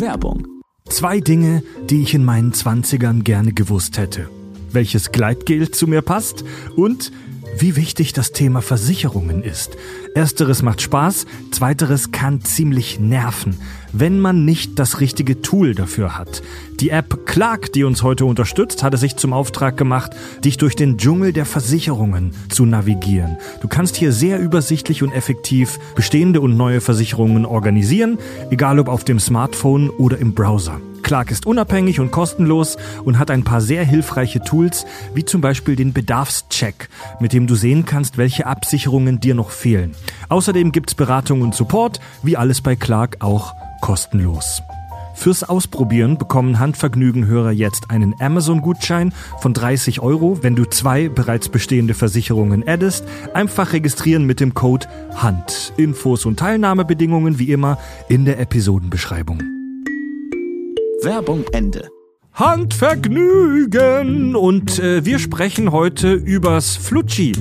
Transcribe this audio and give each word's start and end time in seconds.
Werbung. 0.00 0.46
Zwei 0.86 1.20
Dinge, 1.20 1.62
die 1.88 2.02
ich 2.02 2.14
in 2.14 2.24
meinen 2.24 2.52
Zwanzigern 2.52 3.22
gerne 3.22 3.52
gewusst 3.52 3.98
hätte. 3.98 4.28
Welches 4.72 5.12
Gleitgel 5.12 5.70
zu 5.70 5.86
mir 5.86 6.02
passt 6.02 6.44
und 6.76 7.12
wie 7.56 7.76
wichtig 7.76 8.12
das 8.12 8.32
Thema 8.32 8.62
Versicherungen 8.62 9.42
ist. 9.42 9.76
Ersteres 10.14 10.62
macht 10.62 10.80
Spaß, 10.80 11.26
zweiteres 11.50 12.10
kann 12.12 12.42
ziemlich 12.42 12.98
nerven, 12.98 13.58
wenn 13.92 14.18
man 14.18 14.44
nicht 14.44 14.78
das 14.78 15.00
richtige 15.00 15.40
Tool 15.40 15.74
dafür 15.74 16.16
hat. 16.18 16.42
Die 16.80 16.90
App 16.90 17.26
Clark, 17.26 17.72
die 17.72 17.84
uns 17.84 18.02
heute 18.02 18.24
unterstützt, 18.24 18.82
hat 18.82 18.94
es 18.94 19.00
sich 19.00 19.16
zum 19.16 19.32
Auftrag 19.32 19.76
gemacht, 19.76 20.12
dich 20.44 20.56
durch 20.56 20.76
den 20.76 20.98
Dschungel 20.98 21.32
der 21.32 21.46
Versicherungen 21.46 22.32
zu 22.48 22.66
navigieren. 22.66 23.36
Du 23.60 23.68
kannst 23.68 23.96
hier 23.96 24.12
sehr 24.12 24.40
übersichtlich 24.40 25.02
und 25.02 25.12
effektiv 25.12 25.78
bestehende 25.94 26.40
und 26.40 26.56
neue 26.56 26.80
Versicherungen 26.80 27.46
organisieren, 27.46 28.18
egal 28.50 28.78
ob 28.78 28.88
auf 28.88 29.04
dem 29.04 29.20
Smartphone 29.20 29.90
oder 29.90 30.18
im 30.18 30.34
Browser. 30.34 30.80
Clark 31.02 31.30
ist 31.30 31.46
unabhängig 31.46 32.00
und 32.00 32.10
kostenlos 32.10 32.76
und 33.04 33.18
hat 33.18 33.30
ein 33.30 33.44
paar 33.44 33.60
sehr 33.60 33.84
hilfreiche 33.84 34.40
Tools, 34.40 34.86
wie 35.14 35.24
zum 35.24 35.40
Beispiel 35.40 35.76
den 35.76 35.92
Bedarfscheck, 35.92 36.88
mit 37.20 37.32
dem 37.32 37.46
du 37.46 37.54
sehen 37.54 37.84
kannst, 37.84 38.18
welche 38.18 38.46
Absicherungen 38.46 39.20
dir 39.20 39.34
noch 39.34 39.50
fehlen. 39.50 39.94
Außerdem 40.28 40.72
gibt's 40.72 40.94
Beratung 40.94 41.42
und 41.42 41.54
Support, 41.54 42.00
wie 42.22 42.36
alles 42.36 42.60
bei 42.60 42.76
Clark 42.76 43.16
auch 43.20 43.54
kostenlos. 43.80 44.62
Fürs 45.20 45.44
Ausprobieren 45.44 46.16
bekommen 46.16 46.58
Handvergnügen-Hörer 46.58 47.50
jetzt 47.50 47.90
einen 47.90 48.14
Amazon-Gutschein 48.18 49.12
von 49.38 49.52
30 49.52 50.00
Euro, 50.00 50.38
wenn 50.42 50.56
du 50.56 50.64
zwei 50.64 51.10
bereits 51.10 51.50
bestehende 51.50 51.92
Versicherungen 51.92 52.66
addest. 52.66 53.04
Einfach 53.34 53.74
registrieren 53.74 54.24
mit 54.24 54.40
dem 54.40 54.54
Code 54.54 54.86
HAND. 55.14 55.74
Infos 55.76 56.24
und 56.24 56.38
Teilnahmebedingungen 56.38 57.38
wie 57.38 57.52
immer 57.52 57.76
in 58.08 58.24
der 58.24 58.40
Episodenbeschreibung. 58.40 59.59
Werbung 61.02 61.44
Ende. 61.52 61.88
Handvergnügen! 62.34 64.36
Und 64.36 64.78
äh, 64.78 65.04
wir 65.04 65.18
sprechen 65.18 65.72
heute 65.72 66.12
übers 66.12 66.76
Flutschi. 66.76 67.32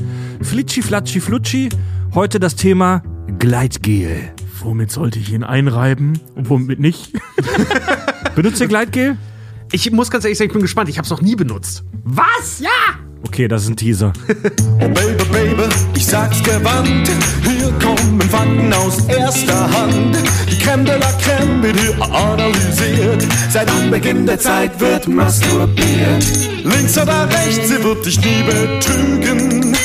Flitschi, 0.41 0.81
Flatschi, 0.81 1.19
Flutschi. 1.19 1.69
Heute 2.15 2.39
das 2.39 2.55
Thema 2.55 3.03
Gleitgel. 3.37 4.31
Womit 4.61 4.91
sollte 4.91 5.19
ich 5.19 5.33
ihn 5.33 5.43
einreiben 5.43 6.19
und 6.35 6.49
womit 6.49 6.79
nicht? 6.79 7.13
Benutzt 8.35 8.61
ihr 8.61 8.67
Gleitgel? 8.67 9.17
Ich 9.73 9.91
muss 9.91 10.09
ganz 10.09 10.23
ehrlich 10.23 10.37
sagen, 10.37 10.49
ich 10.49 10.53
bin 10.53 10.61
gespannt. 10.61 10.89
Ich 10.89 10.97
habe 10.97 11.05
es 11.05 11.11
noch 11.11 11.21
nie 11.21 11.35
benutzt. 11.35 11.83
Was? 12.03 12.59
Ja! 12.59 12.69
Okay, 13.29 13.47
das 13.47 13.61
ist 13.61 13.69
ein 13.69 13.75
Teaser. 13.75 14.11
Oh 14.81 14.89
Baby, 14.89 15.23
Baby, 15.31 15.69
ich 15.95 16.03
sag's 16.03 16.41
gewandt. 16.41 17.07
Hier 17.43 17.71
kommen 17.73 18.19
Fakten 18.21 18.73
aus 18.73 19.05
erster 19.05 19.71
Hand. 19.71 20.17
Die 20.51 20.57
Creme 20.57 20.83
de 20.83 20.97
la 20.97 21.11
Creme 21.11 21.61
wird 21.61 21.79
hier 21.79 22.01
analysiert. 22.03 23.27
Seit 23.51 23.69
Anbeginn 23.69 24.25
der 24.25 24.39
Zeit 24.39 24.79
wird 24.79 25.07
masturbiert. 25.07 26.25
Links 26.63 26.97
oder 26.97 27.29
rechts, 27.29 27.69
sie 27.69 27.83
wird 27.83 28.03
dich 28.03 28.19
nie 28.19 28.41
betrügen. 28.41 29.77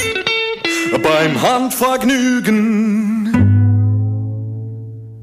Beim 1.02 1.42
Handvergnügen. 1.42 3.28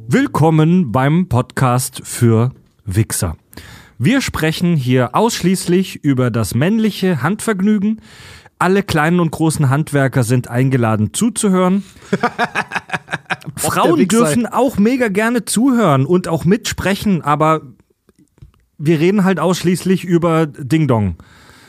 Willkommen 0.08 0.92
beim 0.92 1.28
Podcast 1.28 2.02
für 2.04 2.52
Wichser. 2.86 3.36
Wir 4.04 4.22
sprechen 4.22 4.76
hier 4.76 5.14
ausschließlich 5.14 6.04
über 6.04 6.32
das 6.32 6.56
männliche 6.56 7.22
Handvergnügen. 7.22 8.02
Alle 8.58 8.82
kleinen 8.82 9.20
und 9.20 9.30
großen 9.30 9.70
Handwerker 9.70 10.24
sind 10.24 10.48
eingeladen 10.48 11.14
zuzuhören. 11.14 11.84
Frauen 13.58 14.08
dürfen 14.08 14.48
auch 14.48 14.80
mega 14.80 15.08
gerne 15.10 15.46
zuhören 15.46 16.08
und 16.08 16.28
auch 16.28 16.46
mitsprechen, 16.46 17.22
aber 17.22 17.62
wir 18.80 19.00
reden 19.00 19.24
halt 19.24 19.40
ausschließlich 19.40 20.04
über 20.04 20.48
Ding 20.48 20.88
Dong. 20.88 21.18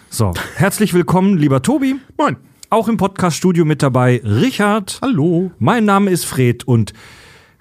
So, 0.08 0.32
herzlich 0.56 0.94
willkommen, 0.94 1.36
lieber 1.36 1.60
Tobi. 1.60 1.96
Moin. 2.16 2.38
Auch 2.70 2.88
im 2.88 2.96
Podcast-Studio 2.96 3.66
mit 3.66 3.82
dabei 3.82 4.22
Richard. 4.24 5.00
Hallo. 5.02 5.50
Mein 5.58 5.84
Name 5.84 6.10
ist 6.10 6.24
Fred 6.24 6.66
und 6.66 6.94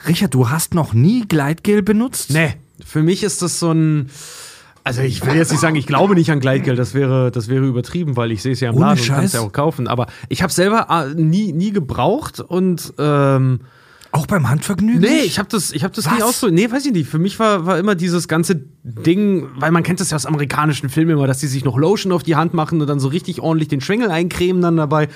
Richard, 0.08 0.34
du 0.34 0.50
hast 0.50 0.74
noch 0.76 0.94
nie 0.94 1.28
Gleitgel 1.28 1.84
benutzt? 1.84 2.30
Nee, 2.32 2.54
für 2.86 3.04
mich 3.04 3.24
ist 3.24 3.42
das 3.42 3.60
so 3.60 3.74
ein. 3.74 4.10
Also 4.84 5.02
ich 5.04 5.24
will 5.26 5.36
jetzt 5.36 5.52
nicht 5.52 5.60
sagen, 5.62 5.76
ich 5.76 5.86
glaube 5.86 6.16
nicht 6.16 6.32
an 6.32 6.40
Gleitgeld, 6.40 6.80
das 6.80 6.94
wäre, 6.94 7.30
das 7.32 7.48
wäre 7.48 7.66
übertrieben, 7.66 8.18
weil 8.18 8.32
ich 8.32 8.42
sehe 8.42 8.54
es 8.54 8.60
ja 8.62 8.70
im 8.70 8.76
Ohne 8.78 8.86
Laden 8.86 9.00
und 9.02 9.08
kann 9.08 9.24
es 9.26 9.32
Scheiß? 9.32 9.34
ja 9.42 9.48
auch 9.48 9.52
kaufen. 9.52 9.88
Aber 9.88 10.08
ich 10.30 10.42
habe 10.42 10.52
selber 10.52 10.88
äh, 10.90 11.14
nie, 11.14 11.54
nie 11.54 11.72
gebraucht 11.72 12.40
und 12.40 12.92
ähm, 12.98 13.60
Auch 14.12 14.26
beim 14.26 14.50
Handvergnügen? 14.50 15.02
nee, 15.02 15.20
ich 15.22 15.38
habe 15.38 15.48
das, 15.50 15.72
ich 15.72 15.84
habe 15.84 15.94
das 15.96 16.06
Was? 16.08 16.14
nie 16.16 16.24
ausprobiert. 16.24 16.60
Nee, 16.60 16.72
weiß 16.76 16.86
ich 16.88 16.94
nicht. 16.94 17.08
Für 17.10 17.20
mich 17.20 17.38
war, 17.38 17.66
war 17.68 17.78
immer 17.78 17.94
dieses 17.94 18.28
ganze 18.28 18.60
Ding, 18.84 19.48
weil 19.56 19.70
man 19.72 19.84
kennt 19.84 20.00
das 20.00 20.10
ja 20.10 20.16
aus 20.16 20.26
amerikanischen 20.26 20.90
Filmen 20.90 21.12
immer, 21.12 21.28
dass 21.28 21.38
die 21.40 21.48
sich 21.48 21.64
noch 21.64 21.78
Lotion 21.78 22.12
auf 22.12 22.24
die 22.24 22.36
Hand 22.36 22.54
machen 22.56 22.82
und 22.82 22.88
dann 22.88 23.00
so 23.00 23.08
richtig 23.10 23.40
ordentlich 23.40 23.68
den 23.70 23.82
Schwengel 23.82 24.10
eincremen 24.10 24.64
dann 24.64 24.78
dabei. 24.78 25.10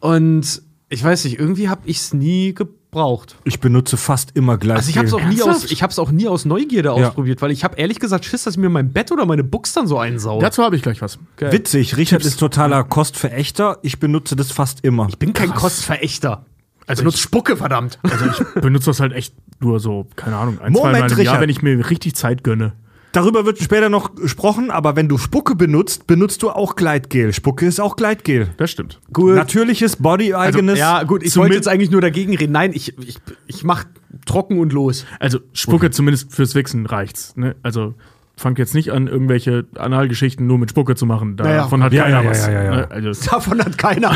Und 0.00 0.62
ich 0.88 1.02
weiß 1.02 1.24
nicht, 1.24 1.38
irgendwie 1.38 1.68
habe 1.68 1.82
ich 1.84 1.96
es 1.98 2.14
nie 2.14 2.54
gebraucht. 2.54 3.36
Ich 3.44 3.60
benutze 3.60 3.96
fast 3.96 4.30
immer 4.36 4.56
Gleitgel. 4.56 4.76
Also 4.78 4.90
ich 4.90 4.96
habe 4.98 5.06
es 5.08 5.14
auch 5.14 5.24
nie 5.24 5.42
aus, 5.42 5.70
ich 5.70 5.82
auch 5.98 6.10
nie 6.10 6.28
aus 6.28 6.44
Neugierde 6.44 6.88
Ja. 6.90 6.94
ausprobiert, 6.94 7.42
weil 7.42 7.50
ich 7.50 7.64
habe 7.64 7.76
ehrlich 7.76 7.98
gesagt 7.98 8.24
Schiss, 8.24 8.44
dass 8.44 8.56
mir 8.56 8.68
mein 8.68 8.92
Bett 8.92 9.10
oder 9.10 9.26
meine 9.26 9.42
Buchs 9.44 9.72
dann 9.72 9.86
so 9.86 9.98
einsaugt. 9.98 10.42
Dazu 10.42 10.62
habe 10.62 10.76
ich 10.76 10.82
gleich 10.82 11.02
was. 11.02 11.18
Witzig, 11.38 11.96
Richard 11.96 12.24
ist 12.24 12.38
totaler 12.38 12.84
Kostverächter. 12.84 13.78
Ich 13.82 13.98
benutze 13.98 14.36
das 14.36 14.52
fast 14.52 14.84
immer. 14.84 15.08
Ich 15.08 15.18
bin 15.18 15.32
kein 15.32 15.50
Kostverächter. 15.50 16.46
Also 16.86 17.02
nutzt 17.02 17.18
Spucke, 17.18 17.56
verdammt. 17.56 17.98
Also 18.04 18.26
ich 18.26 18.60
benutze 18.62 18.86
das 18.90 19.00
halt 19.00 19.12
echt 19.12 19.34
nur 19.58 19.80
so, 19.80 20.06
keine 20.14 20.36
Ahnung, 20.36 20.60
ein, 20.60 20.72
Moment, 20.72 20.74
zwei 20.74 20.92
Mal 20.92 20.96
im 20.98 21.02
Richard. 21.02 21.24
Jahr, 21.24 21.40
wenn 21.40 21.50
ich 21.50 21.62
mir 21.62 21.90
richtig 21.90 22.14
Zeit 22.14 22.44
gönne. 22.44 22.74
Darüber 23.16 23.46
wird 23.46 23.58
später 23.58 23.88
noch 23.88 24.14
gesprochen, 24.14 24.70
aber 24.70 24.94
wenn 24.94 25.08
du 25.08 25.16
Spucke 25.16 25.54
benutzt, 25.54 26.06
benutzt 26.06 26.42
du 26.42 26.50
auch 26.50 26.76
Gleitgel. 26.76 27.32
Spucke 27.32 27.64
ist 27.64 27.80
auch 27.80 27.96
Gleitgel. 27.96 28.50
Das 28.58 28.70
stimmt. 28.70 29.00
Gut. 29.10 29.36
Natürliches, 29.36 29.96
body-eigenes. 29.96 30.78
Ja, 30.78 31.02
gut, 31.02 31.22
ich 31.22 31.34
wollte 31.38 31.54
jetzt 31.54 31.66
eigentlich 31.66 31.90
nur 31.90 32.02
dagegen 32.02 32.36
reden. 32.36 32.52
Nein, 32.52 32.72
ich, 32.74 32.92
ich, 32.98 33.16
ich 33.46 33.64
mach 33.64 33.84
trocken 34.26 34.58
und 34.58 34.74
los. 34.74 35.06
Also 35.18 35.38
Spucke 35.54 35.90
zumindest 35.90 36.30
fürs 36.30 36.54
Wichsen 36.54 36.84
reicht's. 36.84 37.34
Ne? 37.36 37.56
Also 37.62 37.94
fangt 38.38 38.58
jetzt 38.58 38.74
nicht 38.74 38.92
an, 38.92 39.06
irgendwelche 39.08 39.64
Analgeschichten 39.78 40.46
nur 40.46 40.58
mit 40.58 40.68
Spucke 40.70 40.94
zu 40.94 41.06
machen. 41.06 41.36
Naja. 41.36 41.62
Davon 41.62 41.82
hat 41.82 41.92
Ja, 41.94 42.02
keiner 42.04 42.16
ja, 42.18 42.22
ja, 42.22 42.30
was. 42.30 42.46
ja? 42.46 42.86
Also, 42.88 43.30
Davon 43.30 43.64
hat 43.64 43.78
keiner. 43.78 44.14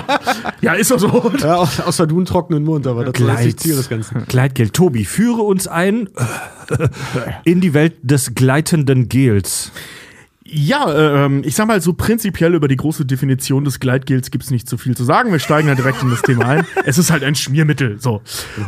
ja, 0.60 0.72
ist 0.74 0.90
doch 0.90 0.98
so. 0.98 1.32
ja, 1.38 1.56
au- 1.56 1.68
außer 1.86 2.06
du 2.08 2.16
einen 2.16 2.24
trockenen 2.26 2.64
Mund, 2.64 2.86
aber 2.88 3.04
das 3.04 3.44
ist 3.46 3.60
Ziel 3.60 3.76
des 3.76 3.88
Ganzen. 3.88 4.24
Gleitgel. 4.26 4.70
Tobi, 4.70 5.04
führe 5.04 5.42
uns 5.42 5.68
ein 5.68 6.08
in 7.44 7.60
die 7.60 7.74
Welt 7.74 7.94
des 8.02 8.34
gleitenden 8.34 9.08
Gels. 9.08 9.70
Ja, 10.44 11.24
ähm, 11.24 11.42
ich 11.46 11.54
sag 11.54 11.66
mal 11.66 11.80
so 11.80 11.94
prinzipiell 11.94 12.54
über 12.54 12.68
die 12.68 12.76
große 12.76 13.06
Definition 13.06 13.64
des 13.64 13.80
Gleitgels 13.80 14.30
gibt's 14.30 14.50
nicht 14.50 14.68
so 14.68 14.76
viel 14.76 14.94
zu 14.96 15.04
sagen. 15.04 15.30
Wir 15.32 15.38
steigen 15.38 15.68
da 15.68 15.74
direkt 15.74 16.02
in 16.02 16.10
das 16.10 16.20
Thema 16.22 16.44
ein. 16.46 16.66
Es 16.84 16.98
ist 16.98 17.10
halt 17.10 17.22
ein 17.22 17.34
Schmiermittel, 17.36 17.98
so. 18.00 18.20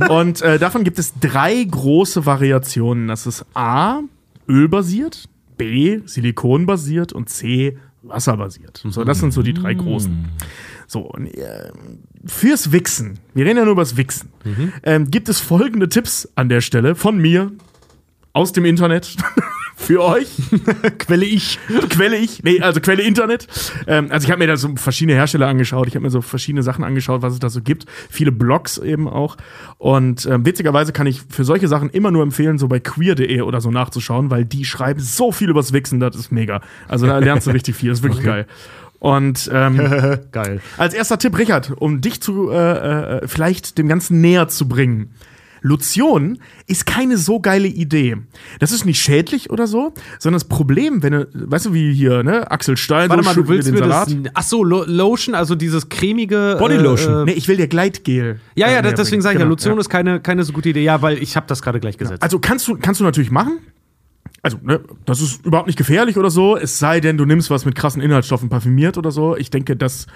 Und 0.08 0.40
äh, 0.40 0.58
davon 0.58 0.84
gibt 0.84 0.98
es 0.98 1.12
drei 1.20 1.62
große 1.64 2.24
Variationen. 2.24 3.08
Das 3.08 3.26
ist 3.26 3.44
A, 3.54 4.00
ölbasiert, 4.48 5.28
B, 5.56 6.00
silikonbasiert 6.06 7.12
und 7.12 7.28
C, 7.28 7.78
wasserbasiert. 8.02 8.82
So, 8.88 9.04
das 9.04 9.18
sind 9.20 9.32
so 9.32 9.42
die 9.42 9.54
drei 9.54 9.74
großen. 9.74 10.26
So, 10.86 11.00
und, 11.00 11.26
äh, 11.26 11.70
fürs 12.26 12.72
Wichsen, 12.72 13.18
wir 13.34 13.46
reden 13.46 13.58
ja 13.58 13.64
nur 13.64 13.72
über 13.72 13.82
das 13.82 13.96
Wichsen, 13.96 14.30
ähm, 14.82 15.10
gibt 15.10 15.28
es 15.28 15.40
folgende 15.40 15.88
Tipps 15.88 16.28
an 16.34 16.48
der 16.48 16.60
Stelle 16.60 16.94
von 16.94 17.18
mir 17.18 17.52
aus 18.32 18.52
dem 18.52 18.64
Internet 18.64 19.16
für 19.84 20.02
euch. 20.02 20.28
Quelle 20.98 21.24
ich. 21.24 21.58
Quelle 21.90 22.16
ich. 22.16 22.42
Nee, 22.42 22.60
also 22.60 22.80
Quelle 22.80 23.02
Internet. 23.02 23.46
Ähm, 23.86 24.08
also 24.10 24.24
ich 24.24 24.30
habe 24.30 24.38
mir 24.38 24.46
da 24.46 24.56
so 24.56 24.74
verschiedene 24.76 25.16
Hersteller 25.16 25.46
angeschaut. 25.46 25.86
Ich 25.86 25.94
habe 25.94 26.04
mir 26.04 26.10
so 26.10 26.22
verschiedene 26.22 26.62
Sachen 26.62 26.84
angeschaut, 26.84 27.22
was 27.22 27.34
es 27.34 27.38
da 27.38 27.50
so 27.50 27.60
gibt. 27.60 27.86
Viele 28.10 28.32
Blogs 28.32 28.78
eben 28.78 29.08
auch. 29.08 29.36
Und 29.78 30.26
ähm, 30.26 30.46
witzigerweise 30.46 30.92
kann 30.92 31.06
ich 31.06 31.22
für 31.28 31.44
solche 31.44 31.68
Sachen 31.68 31.90
immer 31.90 32.10
nur 32.10 32.22
empfehlen, 32.22 32.58
so 32.58 32.68
bei 32.68 32.80
queer.de 32.80 33.40
oder 33.42 33.60
so 33.60 33.70
nachzuschauen, 33.70 34.30
weil 34.30 34.44
die 34.44 34.64
schreiben 34.64 35.00
so 35.00 35.32
viel 35.32 35.50
übers 35.50 35.72
Wichsen, 35.72 36.00
das 36.00 36.16
ist 36.16 36.32
mega. 36.32 36.60
Also 36.88 37.06
da 37.06 37.18
lernst 37.18 37.46
du 37.46 37.50
richtig 37.52 37.76
viel. 37.76 37.90
Das 37.90 37.98
ist 37.98 38.04
wirklich 38.04 38.24
geil. 38.24 38.46
Und 38.98 39.50
ähm, 39.52 39.76
Geil. 40.32 40.62
als 40.78 40.94
erster 40.94 41.18
Tipp, 41.18 41.36
Richard, 41.36 41.72
um 41.76 42.00
dich 42.00 42.22
zu 42.22 42.50
äh, 42.50 43.18
äh, 43.18 43.28
vielleicht 43.28 43.76
dem 43.76 43.86
Ganzen 43.86 44.22
näher 44.22 44.48
zu 44.48 44.66
bringen. 44.66 45.10
Lotion 45.66 46.38
ist 46.66 46.84
keine 46.84 47.16
so 47.16 47.40
geile 47.40 47.66
Idee. 47.68 48.18
Das 48.60 48.70
ist 48.70 48.84
nicht 48.84 49.00
schädlich 49.00 49.48
oder 49.50 49.66
so, 49.66 49.94
sondern 50.18 50.36
das 50.38 50.44
Problem, 50.48 51.02
wenn 51.02 51.12
du, 51.14 51.28
weißt 51.32 51.66
du, 51.66 51.72
wie 51.74 51.92
hier, 51.94 52.22
ne, 52.22 52.50
Axel 52.50 52.76
Stein, 52.76 53.08
Warte 53.08 53.22
so 53.22 53.28
mal, 53.30 53.34
du 53.34 53.48
willst 53.48 53.68
den 53.68 53.74
mir 53.74 53.80
das. 53.80 54.10
Salat. 54.10 54.30
Ach 54.34 54.42
so, 54.42 54.62
Lo 54.62 54.84
Lotion, 54.86 55.34
also 55.34 55.54
dieses 55.54 55.88
cremige. 55.88 56.56
Bodylotion. 56.58 57.22
Äh, 57.22 57.24
nee, 57.32 57.32
ich 57.32 57.48
will 57.48 57.56
dir 57.56 57.66
Gleitgel. 57.66 58.40
ja, 58.54 58.70
ja, 58.70 58.78
äh, 58.80 58.82
das- 58.82 58.94
deswegen 58.94 59.22
sage 59.22 59.36
ich 59.36 59.38
ja, 59.40 59.44
genau, 59.46 59.52
Lotion 59.54 59.78
ist 59.78 59.88
keine, 59.88 60.20
keine 60.20 60.44
so 60.44 60.52
gute 60.52 60.68
Idee. 60.68 60.82
Ja, 60.84 61.00
weil 61.00 61.22
ich 61.22 61.34
habe 61.34 61.46
das 61.48 61.62
gerade 61.62 61.80
gleich 61.80 61.96
gesetzt. 61.96 62.22
Also 62.22 62.38
kannst 62.38 62.68
du, 62.68 62.76
kannst 62.76 63.00
du 63.00 63.04
natürlich 63.04 63.30
machen. 63.30 63.58
Also, 64.42 64.58
ne, 64.62 64.80
das 65.06 65.22
ist 65.22 65.46
überhaupt 65.46 65.68
nicht 65.68 65.78
gefährlich 65.78 66.18
oder 66.18 66.28
so, 66.30 66.58
es 66.58 66.78
sei 66.78 67.00
denn, 67.00 67.16
du 67.16 67.24
nimmst 67.24 67.48
was 67.48 67.64
mit 67.64 67.74
krassen 67.74 68.02
Inhaltsstoffen 68.02 68.50
parfümiert 68.50 68.98
oder 68.98 69.10
so. 69.10 69.34
Ich 69.38 69.48
denke, 69.48 69.74
das 69.76 70.06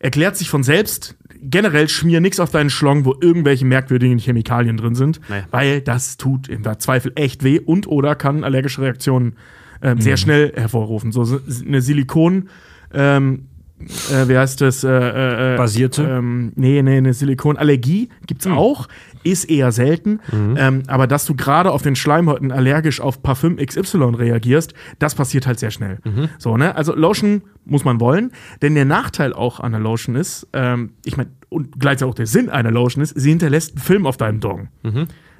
erklärt 0.00 0.36
sich 0.36 0.50
von 0.50 0.62
selbst. 0.64 1.16
Generell 1.42 1.88
schmier 1.88 2.20
nichts 2.20 2.40
auf 2.40 2.50
deinen 2.50 2.68
Schlong, 2.70 3.04
wo 3.04 3.14
irgendwelche 3.20 3.64
merkwürdigen 3.64 4.18
Chemikalien 4.18 4.76
drin 4.76 4.94
sind, 4.94 5.20
Nee. 5.30 5.42
weil 5.52 5.80
das 5.80 6.16
tut 6.16 6.48
im 6.48 6.64
Zweifel 6.80 7.12
echt 7.14 7.44
weh 7.44 7.60
und 7.60 7.86
oder 7.86 8.14
kann 8.16 8.42
allergische 8.44 8.82
Reaktionen 8.82 9.36
ähm, 9.82 9.96
Mhm. 9.96 10.00
sehr 10.02 10.16
schnell 10.18 10.52
hervorrufen. 10.54 11.12
So 11.12 11.24
so 11.24 11.38
eine 11.66 11.80
Silikon, 11.80 12.48
ähm, 12.92 13.46
äh, 13.80 14.28
wie 14.28 14.36
heißt 14.36 14.60
das? 14.60 14.84
Äh, 14.84 14.88
äh, 14.90 15.54
äh, 15.54 15.56
Basierte? 15.56 16.02
Ähm, 16.02 16.52
nee, 16.56 16.82
nee, 16.82 16.98
eine 16.98 17.12
Silikonallergie 17.14 18.08
gibt's 18.26 18.46
auch, 18.46 18.88
ist 19.22 19.44
eher 19.50 19.72
selten. 19.72 20.20
Ähm, 20.56 20.82
aber 20.86 21.06
dass 21.06 21.26
du 21.26 21.34
gerade 21.34 21.70
auf 21.70 21.82
den 21.82 21.96
Schleimhäuten 21.96 22.52
allergisch 22.52 23.00
auf 23.00 23.22
Parfüm 23.22 23.56
XY 23.56 24.14
reagierst, 24.16 24.74
das 24.98 25.14
passiert 25.14 25.46
halt 25.46 25.58
sehr 25.58 25.70
schnell. 25.70 25.98
So, 26.38 26.56
ne? 26.56 26.74
Also 26.76 26.94
Lotion 26.94 27.42
muss 27.64 27.84
man 27.84 28.00
wollen, 28.00 28.32
denn 28.62 28.74
der 28.74 28.84
Nachteil 28.86 29.32
auch 29.32 29.60
an 29.60 29.72
der 29.72 29.80
Lotion 29.80 30.16
ist, 30.16 30.46
ähm, 30.52 30.92
ich 31.04 31.16
meine, 31.16 31.30
und 31.48 31.80
gleichzeitig 31.80 32.10
auch 32.10 32.14
der 32.14 32.26
Sinn 32.26 32.48
einer 32.48 32.70
Lotion 32.70 33.02
ist, 33.02 33.18
sie 33.18 33.30
hinterlässt 33.30 33.72
einen 33.72 33.82
Film 33.82 34.06
auf 34.06 34.16
deinem 34.16 34.40
Dong. 34.40 34.68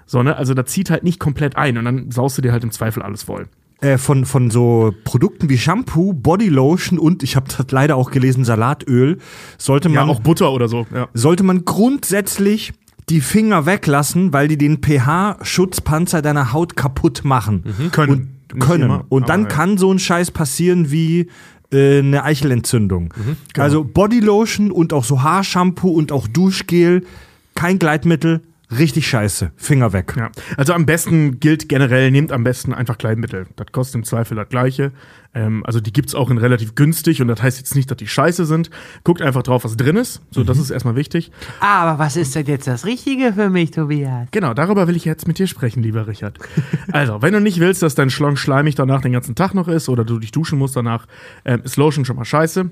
So, 0.07 0.23
ne? 0.23 0.37
Also 0.37 0.55
da 0.55 0.65
zieht 0.67 0.91
halt 0.91 1.05
nicht 1.05 1.21
komplett 1.21 1.57
ein 1.57 1.79
und 1.79 1.85
dann 1.85 2.11
saust 2.11 2.37
du 2.37 2.43
dir 2.43 2.53
halt 2.53 2.65
im 2.65 2.73
Zweifel 2.73 3.03
alles 3.03 3.23
voll. 3.23 3.47
Äh, 3.81 3.97
von, 3.97 4.27
von 4.27 4.51
so 4.51 4.93
Produkten 5.05 5.49
wie 5.49 5.57
Shampoo, 5.57 6.13
Bodylotion 6.13 6.99
und 6.99 7.23
ich 7.23 7.35
habe 7.35 7.47
das 7.49 7.71
leider 7.71 7.97
auch 7.97 8.11
gelesen, 8.11 8.45
Salatöl, 8.45 9.17
sollte 9.57 9.89
Ja, 9.89 10.01
man 10.01 10.11
auch 10.11 10.21
Butter 10.21 10.53
oder 10.53 10.69
so. 10.69 10.87
Ja. 10.95 11.09
sollte 11.15 11.45
man 11.45 11.65
grundsätzlich 11.65 12.75
die 13.09 13.23
Finger 13.23 13.65
weglassen, 13.65 14.35
weil 14.35 14.49
die 14.49 14.59
den 14.59 14.83
pH-Schutzpanzer 14.83 16.21
deiner 16.21 16.53
Haut 16.53 16.77
kaputt 16.77 17.23
machen. 17.25 17.65
Können. 17.91 18.37
Und 18.53 18.61
können. 18.61 18.83
immer, 18.85 19.05
und 19.09 19.29
dann 19.31 19.43
ja. 19.43 19.49
kann 19.49 19.79
so 19.79 19.93
ein 19.93 19.99
Scheiß 19.99 20.31
passieren 20.31 20.91
wie 20.91 21.29
äh, 21.73 22.01
eine 22.01 22.25
Eichelentzündung. 22.25 23.15
genau. 23.53 23.65
Also 23.65 23.85
Bodylotion 23.85 24.71
und 24.71 24.93
auch 24.93 25.05
so 25.05 25.23
Haarshampoo 25.23 25.89
und 25.89 26.13
auch 26.13 26.29
Duschgel, 26.29 27.05
kein 27.55 27.79
Gleitmittel, 27.79 28.43
richtig 28.77 29.09
scheiße. 29.09 29.53
Finger 29.57 29.93
weg. 29.93 30.15
Ja. 30.17 30.31
Also 30.57 30.73
am 30.73 30.87
besten 30.87 31.41
gilt 31.41 31.69
generell, 31.69 32.11
nehmt 32.11 32.33
am 32.33 32.45
besten 32.45 32.73
einfach 32.73 32.99
Kleidmittel. 32.99 33.47
Das 33.57 33.67
kostet 33.73 33.97
im 33.97 34.05
Zweifel 34.05 34.37
das 34.37 34.49
gleiche. 34.49 34.93
Ähm, 35.35 35.65
also 35.65 35.81
die 35.81 35.93
gibt's 35.93 36.15
auch 36.15 36.31
in 36.31 36.39
relativ 36.39 36.75
günstig 36.75 37.23
und 37.23 37.29
das 37.29 37.43
heißt 37.43 37.59
jetzt 37.59 37.75
nicht, 37.75 37.91
dass 37.91 37.97
die 37.97 38.07
scheiße 38.07 38.47
sind. 38.47 38.71
Guckt 39.05 39.23
einfach 39.23 39.43
drauf, 39.43 39.65
was 39.65 39.77
drin 39.77 39.97
ist. 39.97 40.23
So, 40.31 40.45
das 40.45 40.59
ist 40.59 40.71
erstmal 40.71 40.97
wichtig. 40.97 41.31
Aber 41.61 41.99
was 41.99 42.17
ist 42.17 42.35
denn 42.35 42.47
jetzt 42.47 42.67
das 42.67 42.85
Richtige 42.85 43.33
für 43.33 43.51
mich, 43.51 43.71
Tobias? 43.71 44.29
Genau, 44.31 44.55
darüber 44.55 44.89
will 44.89 44.97
ich 44.97 45.05
jetzt 45.05 45.27
mit 45.29 45.39
dir 45.39 45.47
sprechen, 45.47 45.83
lieber 45.83 46.07
Richard. 46.07 46.39
Also, 46.93 47.23
wenn 47.23 47.33
du 47.33 47.41
nicht 47.41 47.61
willst, 47.61 47.83
dass 47.83 47.95
dein 47.95 48.11
Schlong 48.11 48.37
schleimig 48.37 48.75
danach 48.75 49.01
den 49.01 49.13
ganzen 49.13 49.35
Tag 49.37 49.55
noch 49.55 49.69
ist 49.69 49.89
oder 49.89 50.05
du 50.05 50.19
dich 50.19 50.33
duschen 50.33 50.59
musst 50.59 50.75
danach, 50.75 51.07
ähm, 51.45 51.63
ist 51.63 51.77
Lotion 51.77 52.05
schon 52.05 52.17
mal 52.17 52.25
scheiße. 52.25 52.71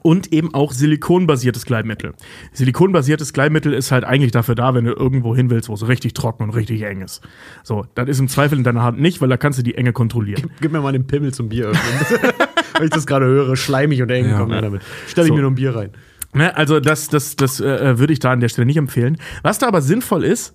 Und 0.00 0.32
eben 0.32 0.54
auch 0.54 0.72
silikonbasiertes 0.72 1.66
Gleitmittel. 1.66 2.14
Silikonbasiertes 2.52 3.32
Gleitmittel 3.34 3.74
ist 3.74 3.92
halt 3.92 4.04
eigentlich 4.04 4.32
dafür 4.32 4.54
da, 4.54 4.74
wenn 4.74 4.86
du 4.86 4.92
irgendwo 4.92 5.36
hin 5.36 5.50
willst, 5.50 5.68
wo 5.68 5.74
es 5.74 5.86
richtig 5.86 6.14
trocken 6.14 6.44
und 6.44 6.50
richtig 6.50 6.82
eng 6.82 7.02
ist. 7.02 7.20
So, 7.62 7.84
das 7.94 8.08
ist 8.08 8.18
im 8.18 8.28
Zweifel 8.28 8.56
in 8.56 8.64
deiner 8.64 8.82
Hand 8.82 9.00
nicht, 9.00 9.20
weil 9.20 9.28
da 9.28 9.36
kannst 9.36 9.58
du 9.58 9.62
die 9.62 9.74
Enge 9.74 9.92
kontrollieren. 9.92 10.50
Gib 10.60 10.72
mir 10.72 10.80
mal 10.80 10.92
den 10.92 11.06
Pimmel 11.06 11.34
zum 11.34 11.48
Bier 11.50 11.66
öffnen. 11.66 12.20
Wenn 12.78 12.84
ich 12.84 12.90
das 12.90 13.06
gerade 13.06 13.26
höre, 13.26 13.54
schleimig 13.56 14.00
und 14.00 14.10
eng, 14.10 14.32
komm 14.36 14.50
her 14.50 14.62
damit. 14.62 14.82
Stell 15.08 15.24
ich 15.24 15.28
So. 15.28 15.34
mir 15.34 15.42
noch 15.42 15.50
ein 15.50 15.56
Bier 15.56 15.76
rein. 15.76 15.90
Ne, 16.32 16.56
also 16.56 16.80
das, 16.80 17.08
das, 17.08 17.36
das 17.36 17.60
äh, 17.60 17.98
würde 17.98 18.14
ich 18.14 18.18
da 18.18 18.32
an 18.32 18.40
der 18.40 18.48
Stelle 18.48 18.64
nicht 18.64 18.78
empfehlen. 18.78 19.18
Was 19.42 19.58
da 19.58 19.68
aber 19.68 19.82
sinnvoll 19.82 20.24
ist, 20.24 20.54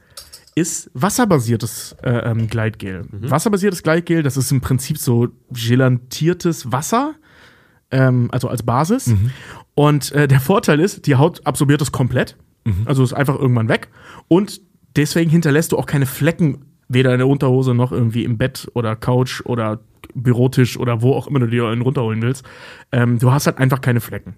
ist 0.55 0.89
wasserbasiertes 0.95 1.95
äh, 2.01 2.09
ähm, 2.31 2.47
Gleitgel. 2.47 3.05
Wasserbasiertes 3.11 3.83
Gleitgel, 3.83 4.23
das 4.23 4.37
ist 4.37 4.51
im 4.51 4.59
Prinzip 4.61 4.97
so 4.97 5.27
gelantiertes 5.51 6.71
Wasser, 6.71 7.13
ähm, 7.91 8.29
also 8.31 8.47
als 8.47 8.63
Basis. 8.63 9.07
Und 9.75 10.11
äh, 10.11 10.27
der 10.27 10.39
Vorteil 10.39 10.79
ist, 10.79 11.05
die 11.05 11.15
Haut 11.15 11.45
absorbiert 11.45 11.81
es 11.81 11.91
komplett, 11.91 12.35
also 12.85 13.03
ist 13.03 13.13
einfach 13.13 13.37
irgendwann 13.39 13.69
weg. 13.69 13.89
Und 14.27 14.61
deswegen 14.95 15.29
hinterlässt 15.29 15.71
du 15.71 15.77
auch 15.77 15.85
keine 15.85 16.05
Flecken, 16.05 16.65
weder 16.89 17.11
in 17.13 17.19
der 17.19 17.27
Unterhose 17.27 17.73
noch 17.73 17.91
irgendwie 17.91 18.23
im 18.23 18.37
Bett 18.37 18.69
oder 18.73 18.95
Couch 18.95 19.41
oder 19.45 19.79
Bürotisch 20.15 20.77
oder 20.77 21.01
wo 21.01 21.13
auch 21.13 21.27
immer 21.27 21.39
du 21.39 21.47
dir 21.47 21.65
einen 21.67 21.81
runterholen 21.81 22.21
willst. 22.21 22.43
Ähm, 22.91 23.19
du 23.19 23.31
hast 23.31 23.47
halt 23.47 23.57
einfach 23.57 23.81
keine 23.81 23.99
Flecken. 23.99 24.35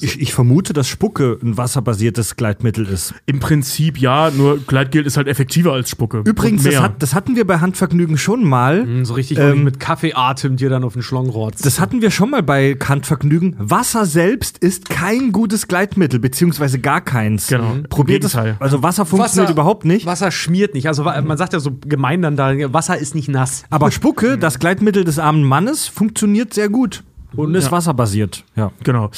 Ich, 0.00 0.20
ich 0.20 0.32
vermute, 0.32 0.72
dass 0.72 0.88
Spucke 0.88 1.38
ein 1.42 1.56
wasserbasiertes 1.56 2.36
Gleitmittel 2.36 2.86
ist. 2.86 3.14
Im 3.26 3.40
Prinzip 3.40 3.98
ja, 4.00 4.30
nur 4.30 4.58
Gleitgel 4.58 5.04
ist 5.06 5.16
halt 5.16 5.28
effektiver 5.28 5.72
als 5.72 5.90
Spucke. 5.90 6.22
Übrigens, 6.24 6.62
das, 6.62 6.80
hat, 6.80 7.02
das 7.02 7.14
hatten 7.14 7.36
wir 7.36 7.46
bei 7.46 7.58
Handvergnügen 7.58 8.16
schon 8.18 8.44
mal. 8.44 8.82
Hm, 8.82 9.04
So 9.04 9.14
richtig 9.14 9.38
Ähm, 9.38 9.64
mit 9.64 9.80
Kaffeeatem 9.80 10.56
dir 10.56 10.70
dann 10.70 10.84
auf 10.84 10.94
den 10.94 11.02
Schlong 11.02 11.28
rotzt. 11.28 11.64
Das 11.66 11.80
hatten 11.80 12.00
wir 12.02 12.10
schon 12.10 12.30
mal 12.30 12.42
bei 12.42 12.76
Handvergnügen. 12.82 13.56
Wasser 13.58 14.06
selbst 14.06 14.58
ist 14.58 14.88
kein 14.88 15.32
gutes 15.32 15.68
Gleitmittel, 15.68 16.20
beziehungsweise 16.20 16.78
gar 16.78 17.00
keins. 17.00 17.48
Genau. 17.48 17.76
Probiert 17.88 18.24
das. 18.24 18.32
Gegenteil. 18.32 18.56
Also 18.60 18.82
Wasser 18.82 19.04
funktioniert 19.06 19.50
überhaupt 19.50 19.84
nicht. 19.84 20.06
Wasser 20.06 20.30
schmiert 20.30 20.74
nicht. 20.74 20.86
Also 20.88 21.04
man 21.04 21.36
sagt 21.36 21.52
ja 21.52 21.60
so 21.60 21.72
gemein 21.86 22.22
dann 22.22 22.36
da, 22.36 22.52
Wasser 22.72 22.96
ist 22.98 23.14
nicht 23.14 23.28
nass. 23.28 23.64
Aber 23.70 23.90
Spucke, 23.90 24.38
das 24.38 24.58
Gleitmittel 24.58 24.93
des 25.02 25.18
armen 25.18 25.42
Mannes, 25.42 25.88
funktioniert 25.88 26.54
sehr 26.54 26.68
gut. 26.68 27.02
Und 27.34 27.54
ist 27.56 27.72
wasserbasiert. 27.72 28.44
Ja. 28.54 28.70
Genau. 28.84 29.10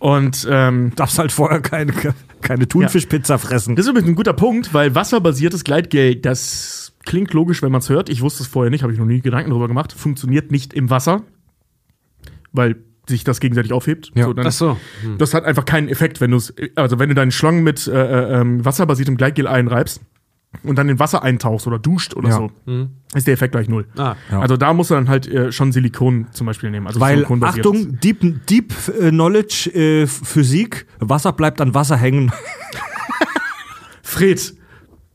Und 0.00 0.46
ähm, 0.50 0.92
Darfst 0.96 1.18
halt 1.18 1.30
vorher 1.30 1.60
keine, 1.60 1.92
keine 2.40 2.66
Thunfischpizza 2.66 3.38
fressen. 3.38 3.76
das 3.76 3.86
ist 3.86 3.90
übrigens 3.90 4.10
ein 4.10 4.16
guter 4.16 4.32
Punkt, 4.32 4.74
weil 4.74 4.94
wasserbasiertes 4.94 5.64
Gleitgel, 5.64 6.16
das 6.16 6.92
klingt 7.04 7.32
logisch, 7.32 7.62
wenn 7.62 7.72
man 7.72 7.80
es 7.80 7.88
hört. 7.88 8.08
Ich 8.08 8.20
wusste 8.20 8.42
es 8.42 8.48
vorher 8.48 8.70
nicht, 8.70 8.82
habe 8.82 8.92
ich 8.92 8.98
noch 8.98 9.06
nie 9.06 9.20
Gedanken 9.20 9.50
darüber 9.50 9.68
gemacht. 9.68 9.92
Funktioniert 9.92 10.50
nicht 10.50 10.72
im 10.72 10.90
Wasser, 10.90 11.22
weil 12.52 12.76
sich 13.08 13.24
das 13.24 13.40
gegenseitig 13.40 13.72
aufhebt. 13.72 14.12
Ja. 14.14 14.32
dann, 14.32 14.46
Ach 14.46 14.52
so. 14.52 14.76
Das 15.16 15.32
hat 15.32 15.44
einfach 15.44 15.64
keinen 15.64 15.88
Effekt, 15.88 16.20
wenn 16.20 16.32
du 16.32 16.36
es, 16.36 16.54
also 16.74 16.98
wenn 16.98 17.08
du 17.08 17.14
deinen 17.14 17.30
Schlong 17.30 17.62
mit 17.62 17.86
äh, 17.86 17.92
äh, 17.92 18.40
ähm, 18.40 18.64
wasserbasiertem 18.64 19.16
Gleitgel 19.16 19.46
einreibst 19.46 20.02
und 20.62 20.76
dann 20.76 20.88
in 20.88 20.98
Wasser 20.98 21.22
eintauchst 21.22 21.66
oder 21.66 21.78
duscht 21.78 22.14
oder 22.14 22.28
Ja. 22.30 22.36
so, 22.36 22.50
ist 23.14 23.26
der 23.26 23.34
Effekt 23.34 23.52
gleich 23.52 23.68
null. 23.68 23.86
Ah. 23.96 24.14
Ja. 24.30 24.40
Also 24.40 24.56
da 24.56 24.72
musst 24.72 24.90
du 24.90 24.94
dann 24.94 25.08
halt 25.08 25.26
äh, 25.26 25.52
schon 25.52 25.72
Silikon 25.72 26.26
zum 26.32 26.46
Beispiel 26.46 26.70
nehmen. 26.70 26.86
Also 26.86 27.00
Weil. 27.00 27.26
Achtung, 27.42 28.00
Deep, 28.00 28.46
Deep 28.46 28.72
äh, 29.00 29.10
Knowledge 29.10 29.70
äh, 29.74 30.06
Physik, 30.06 30.86
Wasser 31.00 31.32
bleibt 31.32 31.60
an 31.60 31.74
Wasser 31.74 31.96
hängen. 31.96 32.32
Fred, 34.02 34.54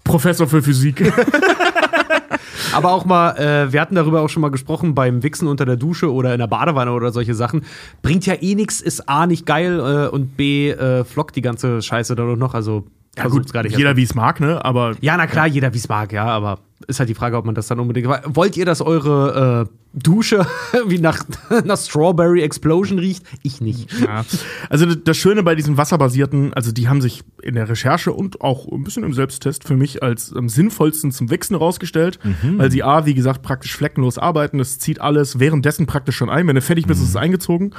Professor 0.04 0.48
für 0.48 0.62
Physik. 0.62 1.12
Aber 2.74 2.92
auch 2.92 3.06
mal, 3.06 3.32
äh, 3.38 3.72
wir 3.72 3.82
hatten 3.82 3.96
darüber 3.96 4.22
auch 4.22 4.30
schon 4.30 4.42
mal 4.42 4.50
gesprochen, 4.50 4.96
beim 4.96 5.22
Wichsen 5.22 5.48
unter 5.48 5.66
der 5.66 5.76
Dusche 5.78 6.12
oder 6.12 6.34
in 6.34 6.40
der 6.40 6.48
Badewanne 6.48 6.92
oder 6.92 7.12
solche 7.12 7.36
Sachen. 7.36 7.66
Bringt 8.02 8.26
ja 8.26 8.34
eh 8.42 8.56
nichts, 8.56 8.82
ist 8.82 9.08
A 9.08 9.28
nicht 9.28 9.46
geil 9.46 9.80
äh, 9.80 10.08
und 10.14 10.38
B 10.38 10.72
äh, 10.72 11.04
flockt 11.04 11.36
die 11.36 11.42
ganze 11.42 11.82
Scheiße 11.82 12.16
dadurch 12.16 12.38
noch. 12.40 12.54
Also 12.56 12.86
ja 13.18 13.28
gut, 13.28 13.54
nicht. 13.54 13.78
jeder 13.78 13.96
wie 13.96 14.04
es 14.04 14.16
mag, 14.16 14.40
ne? 14.40 14.64
Aber 14.66 14.96
Ja, 15.02 15.18
na 15.18 15.28
klar, 15.28 15.48
jeder 15.48 15.74
wie 15.74 15.78
es 15.78 15.88
mag, 15.88 16.12
ja, 16.12 16.26
aber 16.26 16.60
ist 16.88 17.00
halt 17.00 17.10
die 17.10 17.14
Frage, 17.14 17.38
ob 17.38 17.46
man 17.46 17.56
das 17.56 17.68
dann 17.68 17.80
unbedingt. 17.80 18.08
Wollt 18.26 18.58
ihr, 18.58 18.66
dass 18.66 18.82
eure 18.82 19.68
äh, 19.70 19.74
Dusche 19.94 20.46
wie 20.88 20.98
nach, 20.98 21.24
nach 21.64 21.78
Strawberry 21.78 22.42
Explosion 22.42 22.98
riecht? 22.98 23.24
Ich 23.44 23.62
nicht. 23.62 23.92
Ja. 24.02 24.26
Also 24.70 24.94
das 24.94 25.16
Schöne 25.16 25.44
bei 25.44 25.56
diesen 25.56 25.78
wasserbasierten, 25.78 26.54
also 26.54 26.72
die 26.72 26.90
haben 26.90 27.02
sich 27.02 27.24
in 27.42 27.56
der 27.56 27.70
Recherche 27.70 28.12
und 28.12 28.42
auch 28.42 28.68
ein 28.68 28.84
bisschen 28.84 29.04
im 29.04 29.14
Selbsttest 29.14 29.64
für 29.64 29.78
mich 29.78 30.02
als 30.02 30.34
am 30.36 30.50
sinnvollsten 30.50 31.12
zum 31.12 31.30
Wichsen 31.30 31.56
rausgestellt, 31.56 32.20
weil 32.58 32.72
sie 32.72 32.84
A, 32.84 33.06
wie 33.06 33.14
gesagt, 33.14 33.44
praktisch 33.44 33.76
fleckenlos 33.76 34.18
arbeiten. 34.18 34.58
Das 34.58 34.80
zieht 34.80 35.00
alles 35.00 35.40
währenddessen 35.40 35.86
praktisch 35.86 36.18
schon 36.18 36.30
ein. 36.30 36.48
Wenn 36.48 36.56
du 36.56 36.62
fertig 36.62 36.88
bist, 36.88 37.02
ist 37.02 37.10
es 37.10 37.16
eingezogen. 37.16 37.72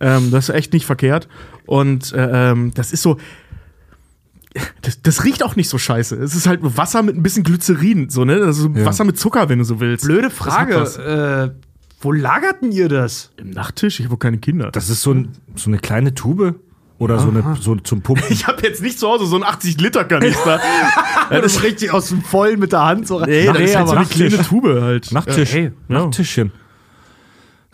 Ähm, 0.00 0.30
das 0.30 0.48
ist 0.48 0.54
echt 0.54 0.72
nicht 0.72 0.86
verkehrt. 0.86 1.28
Und 1.66 2.12
äh, 2.12 2.50
ähm, 2.50 2.72
das 2.74 2.92
ist 2.92 3.02
so. 3.02 3.18
Das, 4.82 5.00
das 5.02 5.24
riecht 5.24 5.44
auch 5.44 5.54
nicht 5.56 5.68
so 5.68 5.78
scheiße. 5.78 6.16
Es 6.16 6.34
ist 6.34 6.46
halt 6.46 6.60
Wasser 6.62 7.02
mit 7.02 7.16
ein 7.16 7.22
bisschen 7.22 7.44
Glycerin, 7.44 8.10
so, 8.10 8.24
ne? 8.24 8.42
Also 8.44 8.74
Wasser 8.84 9.04
mit 9.04 9.18
Zucker, 9.18 9.48
wenn 9.48 9.58
du 9.58 9.64
so 9.64 9.78
willst. 9.78 10.04
Blöde. 10.04 10.30
Frage. 10.30 10.74
Äh, 11.54 11.60
wo 12.00 12.12
lagerten 12.12 12.72
ihr 12.72 12.88
das? 12.88 13.30
Im 13.36 13.50
Nachttisch? 13.50 14.00
Ich 14.00 14.06
habe 14.06 14.16
keine 14.16 14.38
Kinder. 14.38 14.70
Das 14.72 14.88
ist 14.88 15.02
so, 15.02 15.12
ein, 15.12 15.28
so 15.54 15.70
eine 15.70 15.78
kleine 15.78 16.14
Tube. 16.14 16.56
Oder 16.98 17.18
so, 17.18 17.30
eine, 17.30 17.56
so 17.58 17.76
zum 17.76 18.02
Pumpen. 18.02 18.24
ich 18.30 18.46
habe 18.46 18.62
jetzt 18.62 18.82
nicht 18.82 18.98
zu 18.98 19.08
Hause 19.08 19.24
so 19.24 19.36
einen 19.36 19.44
80-Liter-Kanister. 19.44 20.60
ja, 21.30 21.40
Das 21.40 21.54
ist 21.54 21.62
richtig 21.62 21.92
aus 21.92 22.08
dem 22.10 22.22
Vollen 22.22 22.58
mit 22.60 22.72
der 22.72 22.84
Hand 22.84 23.06
so 23.06 23.16
rein. 23.16 23.30
Nee, 23.30 23.46
das 23.46 23.58
ist 23.58 23.76
halt 23.76 23.86
so 23.86 23.92
eine 23.92 24.02
Nachttisch. 24.02 24.28
kleine 24.28 24.42
Tube 24.46 24.80
halt. 24.82 25.10
Nachttisch. 25.12 25.54
Äh, 25.54 25.56
hey, 25.56 25.64
ja. 25.64 25.72
Nachttischchen. 25.88 26.52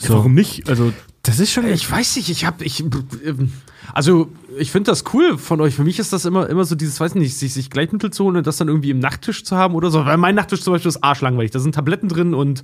Ja, 0.00 0.11
warum 0.11 0.35
nicht? 0.35 0.68
Also, 0.68 0.92
Das 1.23 1.40
ist 1.40 1.52
schon. 1.52 1.66
Ich 1.66 1.90
weiß 1.90 2.16
nicht, 2.16 2.28
ich 2.28 2.45
hab, 2.45 2.62
ich, 2.62 2.80
ähm, 3.25 3.52
also 3.93 4.28
ich 4.59 4.71
finde 4.71 4.90
das 4.90 5.05
cool 5.12 5.38
von 5.38 5.61
euch. 5.61 5.75
Für 5.75 5.85
mich 5.85 5.99
ist 5.99 6.12
das 6.12 6.25
immer, 6.25 6.49
immer 6.49 6.64
so 6.64 6.75
dieses, 6.75 6.99
weiß 7.00 7.14
nicht, 7.14 7.37
sich, 7.37 7.52
sich 7.52 7.71
Gleitmittel 7.71 8.11
zu 8.11 8.25
holen 8.25 8.37
und 8.37 8.47
das 8.47 8.57
dann 8.57 8.69
irgendwie 8.69 8.90
im 8.90 8.99
Nachttisch 8.99 9.45
zu 9.45 9.57
haben 9.57 9.75
oder 9.75 9.90
so. 9.90 10.05
Weil 10.05 10.16
mein 10.16 10.35
Nachttisch 10.35 10.62
zum 10.62 10.73
Beispiel 10.73 10.88
ist 10.88 11.02
arschlangweilig. 11.02 11.50
Da 11.50 11.59
sind 11.59 11.75
Tabletten 11.75 12.09
drin 12.09 12.35
und 12.35 12.62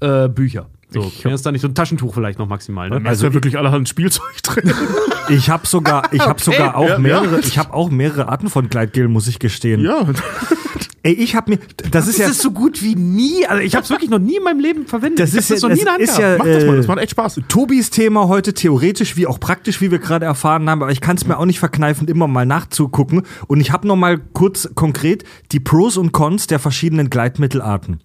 äh, 0.00 0.28
Bücher. 0.28 0.66
So, 0.90 1.10
mehr 1.24 1.34
ist 1.34 1.46
da 1.46 1.52
nicht 1.52 1.62
so 1.62 1.68
ein 1.68 1.74
Taschentuch 1.74 2.12
vielleicht 2.14 2.38
noch 2.38 2.48
maximal. 2.48 2.90
Ne? 2.90 2.96
also 2.96 3.10
ist 3.10 3.22
ja 3.22 3.34
wirklich 3.34 3.56
allerhand 3.56 3.88
Spielzeug 3.88 4.34
drin. 4.42 4.72
Ich 5.30 5.48
habe 5.48 5.66
sogar, 5.66 6.12
ich 6.12 6.20
habe 6.20 6.40
sogar 6.40 6.76
auch 6.76 6.88
Ja, 6.88 6.98
mehrere, 6.98 7.36
ja. 7.36 7.46
ich 7.46 7.56
habe 7.58 7.72
auch 7.72 7.90
mehrere 7.90 8.28
Arten 8.28 8.50
von 8.50 8.68
Gleitgel, 8.68 9.08
muss 9.08 9.26
ich 9.26 9.38
gestehen. 9.38 9.80
ja. 9.80 10.06
Ey, 11.04 11.14
ich 11.14 11.34
habe 11.34 11.50
mir, 11.50 11.58
das, 11.90 12.06
ist 12.06 12.18
ja, 12.18 12.32
so 12.32 12.52
gut 12.52 12.80
wie 12.80 12.94
nie. 12.94 13.44
Also 13.46 13.60
ich 13.60 13.74
habe 13.74 13.82
es 13.82 13.90
wirklich 13.90 14.08
noch 14.08 14.20
nie 14.20 14.36
in 14.36 14.44
meinem 14.44 14.60
Leben 14.60 14.86
verwendet. 14.86 15.18
das 15.18 15.30
ich 15.34 15.50
ist 15.50 15.50
hab 15.50 15.56
ja, 15.58 15.68
noch 15.68 15.74
nie 15.74 15.80
in 15.80 15.84
der 15.84 15.94
Hand 15.94 16.02
das 16.02 16.10
ist 16.10 16.18
ja. 16.18 16.36
Mach 16.38 16.44
das 16.44 16.64
mal, 16.64 16.74
äh, 16.74 16.76
das 16.76 16.86
macht 16.86 16.98
echt 17.00 17.10
Spaß. 17.10 17.40
Tobis 17.48 17.90
Thema 17.90 18.28
heute 18.28 18.54
theoretisch 18.54 19.16
wie 19.16 19.26
auch 19.26 19.40
praktisch, 19.40 19.80
wie 19.80 19.90
wir 19.90 19.98
gerade 19.98 20.26
erfahren 20.26 20.61
haben, 20.68 20.82
aber 20.82 20.92
ich 20.92 21.00
kann 21.00 21.16
es 21.16 21.26
mir 21.26 21.38
auch 21.38 21.44
nicht 21.44 21.58
verkneifen, 21.58 22.08
immer 22.08 22.28
mal 22.28 22.46
nachzugucken. 22.46 23.22
Und 23.46 23.60
ich 23.60 23.70
habe 23.72 23.86
noch 23.86 23.96
mal 23.96 24.18
kurz 24.18 24.68
konkret 24.74 25.24
die 25.52 25.60
Pros 25.60 25.96
und 25.96 26.12
Cons 26.12 26.46
der 26.46 26.58
verschiedenen 26.58 27.10
Gleitmittelarten. 27.10 28.00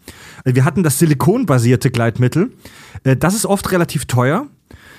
Äh, 0.46 0.56
Wir 0.56 0.66
hatten 0.66 0.84
das 0.84 1.00
silikonbasierte 1.00 1.92
Gleitmittel. 1.92 2.52
Äh, 3.04 3.16
Das 3.16 3.34
ist 3.36 3.46
oft 3.46 3.72
relativ 3.72 4.06
teuer. 4.06 4.48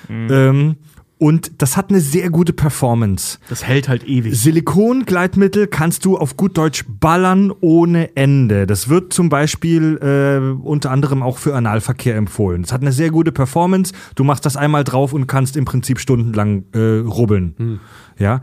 Ähm, 0.09 0.75
und 1.19 1.61
das 1.61 1.75
hat 1.75 1.89
eine 1.89 1.99
sehr 1.99 2.29
gute 2.29 2.53
Performance. 2.53 3.39
Das 3.49 3.65
hält 3.65 3.89
halt 3.89 4.07
ewig. 4.07 4.33
Silikongleitmittel 4.39 5.67
kannst 5.67 6.05
du 6.05 6.17
auf 6.17 6.37
gut 6.37 6.57
Deutsch 6.57 6.85
ballern 6.87 7.51
ohne 7.59 8.15
Ende. 8.15 8.65
Das 8.65 8.87
wird 8.87 9.11
zum 9.11 9.27
Beispiel 9.27 9.97
äh, 9.97 10.65
unter 10.65 10.91
anderem 10.91 11.21
auch 11.21 11.37
für 11.37 11.53
Analverkehr 11.53 12.15
empfohlen. 12.15 12.63
Es 12.63 12.71
hat 12.71 12.81
eine 12.81 12.93
sehr 12.93 13.11
gute 13.11 13.33
Performance. 13.33 13.93
Du 14.15 14.23
machst 14.23 14.45
das 14.45 14.55
einmal 14.55 14.85
drauf 14.85 15.11
und 15.11 15.27
kannst 15.27 15.57
im 15.57 15.65
Prinzip 15.65 15.99
stundenlang 15.99 16.63
äh, 16.73 16.99
rubbeln. 16.99 17.81
Ja. 18.17 18.39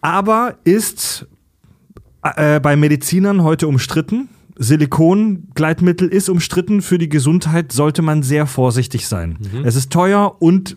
Aber 0.00 0.56
ist 0.64 1.28
äh, 2.22 2.58
bei 2.58 2.74
Medizinern 2.74 3.44
heute 3.44 3.68
umstritten. 3.68 4.28
Silikongleitmittel 4.56 6.08
ist 6.08 6.28
umstritten. 6.28 6.82
Für 6.82 6.98
die 6.98 7.08
Gesundheit 7.08 7.70
sollte 7.70 8.02
man 8.02 8.24
sehr 8.24 8.46
vorsichtig 8.46 9.06
sein. 9.06 9.38
Es 9.64 9.76
ist 9.76 9.92
teuer 9.92 10.36
und 10.40 10.76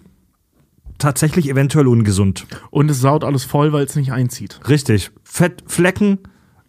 tatsächlich 1.04 1.50
eventuell 1.50 1.88
ungesund. 1.88 2.48
Und 2.72 2.90
es 2.90 3.00
saut 3.00 3.24
alles 3.24 3.44
voll, 3.44 3.72
weil 3.74 3.86
es 3.86 3.96
nicht 3.96 4.12
einzieht. 4.12 4.60
Richtig. 4.68 5.12
Fett, 5.24 5.64
Flecken 5.68 6.20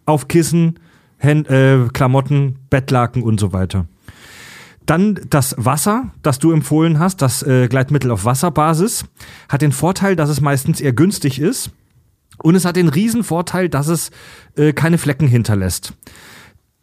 auf 0.05 0.27
Kissen, 0.27 0.79
Hän 1.17 1.45
äh, 1.45 1.87
Klamotten, 1.91 2.59
Bettlaken 2.69 3.23
und 3.23 3.39
so 3.39 3.53
weiter. 3.53 3.87
Dann 4.85 5.19
das 5.29 5.55
Wasser, 5.57 6.11
das 6.21 6.37
du 6.37 6.51
empfohlen 6.51 6.99
hast, 6.99 7.21
das 7.21 7.41
äh, 7.41 7.67
Gleitmittel 7.67 8.11
auf 8.11 8.25
Wasserbasis, 8.25 9.05
hat 9.49 9.61
den 9.61 9.71
Vorteil, 9.71 10.15
dass 10.15 10.29
es 10.29 10.41
meistens 10.41 10.79
eher 10.79 10.93
günstig 10.93 11.39
ist. 11.39 11.71
Und 12.43 12.55
es 12.55 12.65
hat 12.65 12.75
den 12.75 12.89
riesen 12.89 13.23
Vorteil, 13.23 13.69
dass 13.69 13.87
es 13.87 14.11
äh, 14.57 14.73
keine 14.73 14.97
Flecken 14.97 15.27
hinterlässt. 15.27 15.93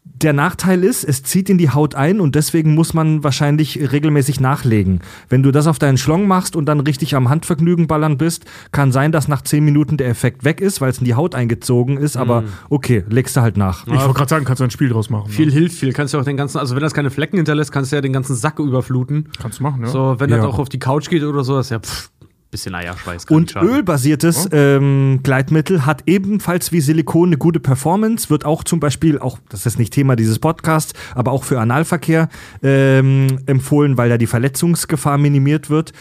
Der 0.04 0.32
Nachteil 0.32 0.82
ist, 0.82 1.04
es 1.04 1.22
zieht 1.22 1.48
in 1.48 1.58
die 1.58 1.70
Haut 1.70 1.94
ein 1.94 2.20
und 2.20 2.34
deswegen 2.34 2.74
muss 2.74 2.92
man 2.92 3.22
wahrscheinlich 3.22 3.92
regelmäßig 3.92 4.40
nachlegen. 4.40 5.00
Wenn 5.28 5.42
du 5.42 5.50
das 5.52 5.66
auf 5.66 5.78
deinen 5.78 5.96
Schlong 5.96 6.26
machst 6.28 6.54
und 6.54 6.66
dann 6.66 6.80
richtig 6.80 7.14
am 7.16 7.28
Handvergnügen 7.28 7.86
ballern 7.88 8.18
bist, 8.18 8.44
kann 8.70 8.92
sein, 8.92 9.10
dass 9.12 9.26
nach 9.26 9.42
10 9.42 9.64
Minuten 9.64 9.96
der 9.96 10.08
Effekt 10.08 10.44
weg 10.44 10.60
ist, 10.60 10.80
weil 10.80 10.90
es 10.90 10.98
in 10.98 11.04
die 11.04 11.14
Haut 11.14 11.34
eingezogen 11.34 11.96
ist, 11.96 12.16
aber 12.16 12.44
okay, 12.68 13.04
legst 13.08 13.36
du 13.36 13.40
halt 13.40 13.56
nach. 13.56 13.84
Ich 13.86 13.92
wollte 13.92 14.12
gerade 14.14 14.28
sagen, 14.28 14.44
kannst 14.44 14.60
du 14.60 14.64
ein 14.64 14.70
Spiel 14.70 14.88
draus 14.88 15.10
machen. 15.10 15.28
Viel 15.28 15.46
ne? 15.46 15.52
hilft 15.52 15.76
viel. 15.78 15.92
Kannst 15.92 16.14
du 16.14 16.18
auch 16.18 16.24
den 16.24 16.36
ganzen, 16.36 16.58
also 16.58 16.74
wenn 16.76 16.82
das 16.82 16.94
keine 16.94 17.10
Flecken 17.10 17.36
hinterlässt, 17.36 17.72
kannst 17.72 17.90
du 17.90 17.96
ja 17.96 18.02
den 18.02 18.12
ganzen 18.12 18.36
Sack 18.36 18.58
überfluten. 18.60 19.28
Kannst 19.40 19.58
du 19.58 19.64
machen, 19.64 19.82
ja. 19.82 19.88
So, 19.88 20.16
wenn 20.18 20.30
Ja. 20.30 20.36
das 20.36 20.46
auch 20.46 20.58
auf 20.58 20.68
die 20.68 20.78
Couch 20.78 21.10
geht 21.10 21.24
oder 21.24 21.42
so, 21.42 21.58
ist 21.58 21.70
ja 21.70 21.80
pff, 21.80 22.10
bisschen 22.52 22.74
Eierschweiß. 22.74 23.24
Und 23.24 23.56
ölbasiertes 23.56 24.48
ähm, 24.52 25.20
Gleitmittel 25.24 25.84
hat 25.84 26.04
ebenfalls 26.06 26.70
wie 26.70 26.80
Silikon 26.80 27.30
eine 27.30 27.38
gute 27.38 27.58
Performance, 27.58 28.30
wird 28.30 28.44
auch 28.44 28.62
zum 28.62 28.78
Beispiel, 28.78 29.18
auch 29.18 29.38
das 29.48 29.66
ist 29.66 29.78
nicht 29.78 29.92
Thema 29.92 30.14
dieses 30.14 30.38
Podcasts, 30.38 30.92
aber 31.16 31.32
auch 31.32 31.42
für 31.42 31.58
Analverkehr 31.58 32.28
ähm, 32.62 33.40
empfohlen, 33.46 33.96
weil 33.96 34.10
da 34.10 34.18
die 34.18 34.26
Verletzungsgefahr 34.28 35.18
minimiert 35.18 35.70
wird. 35.70 35.92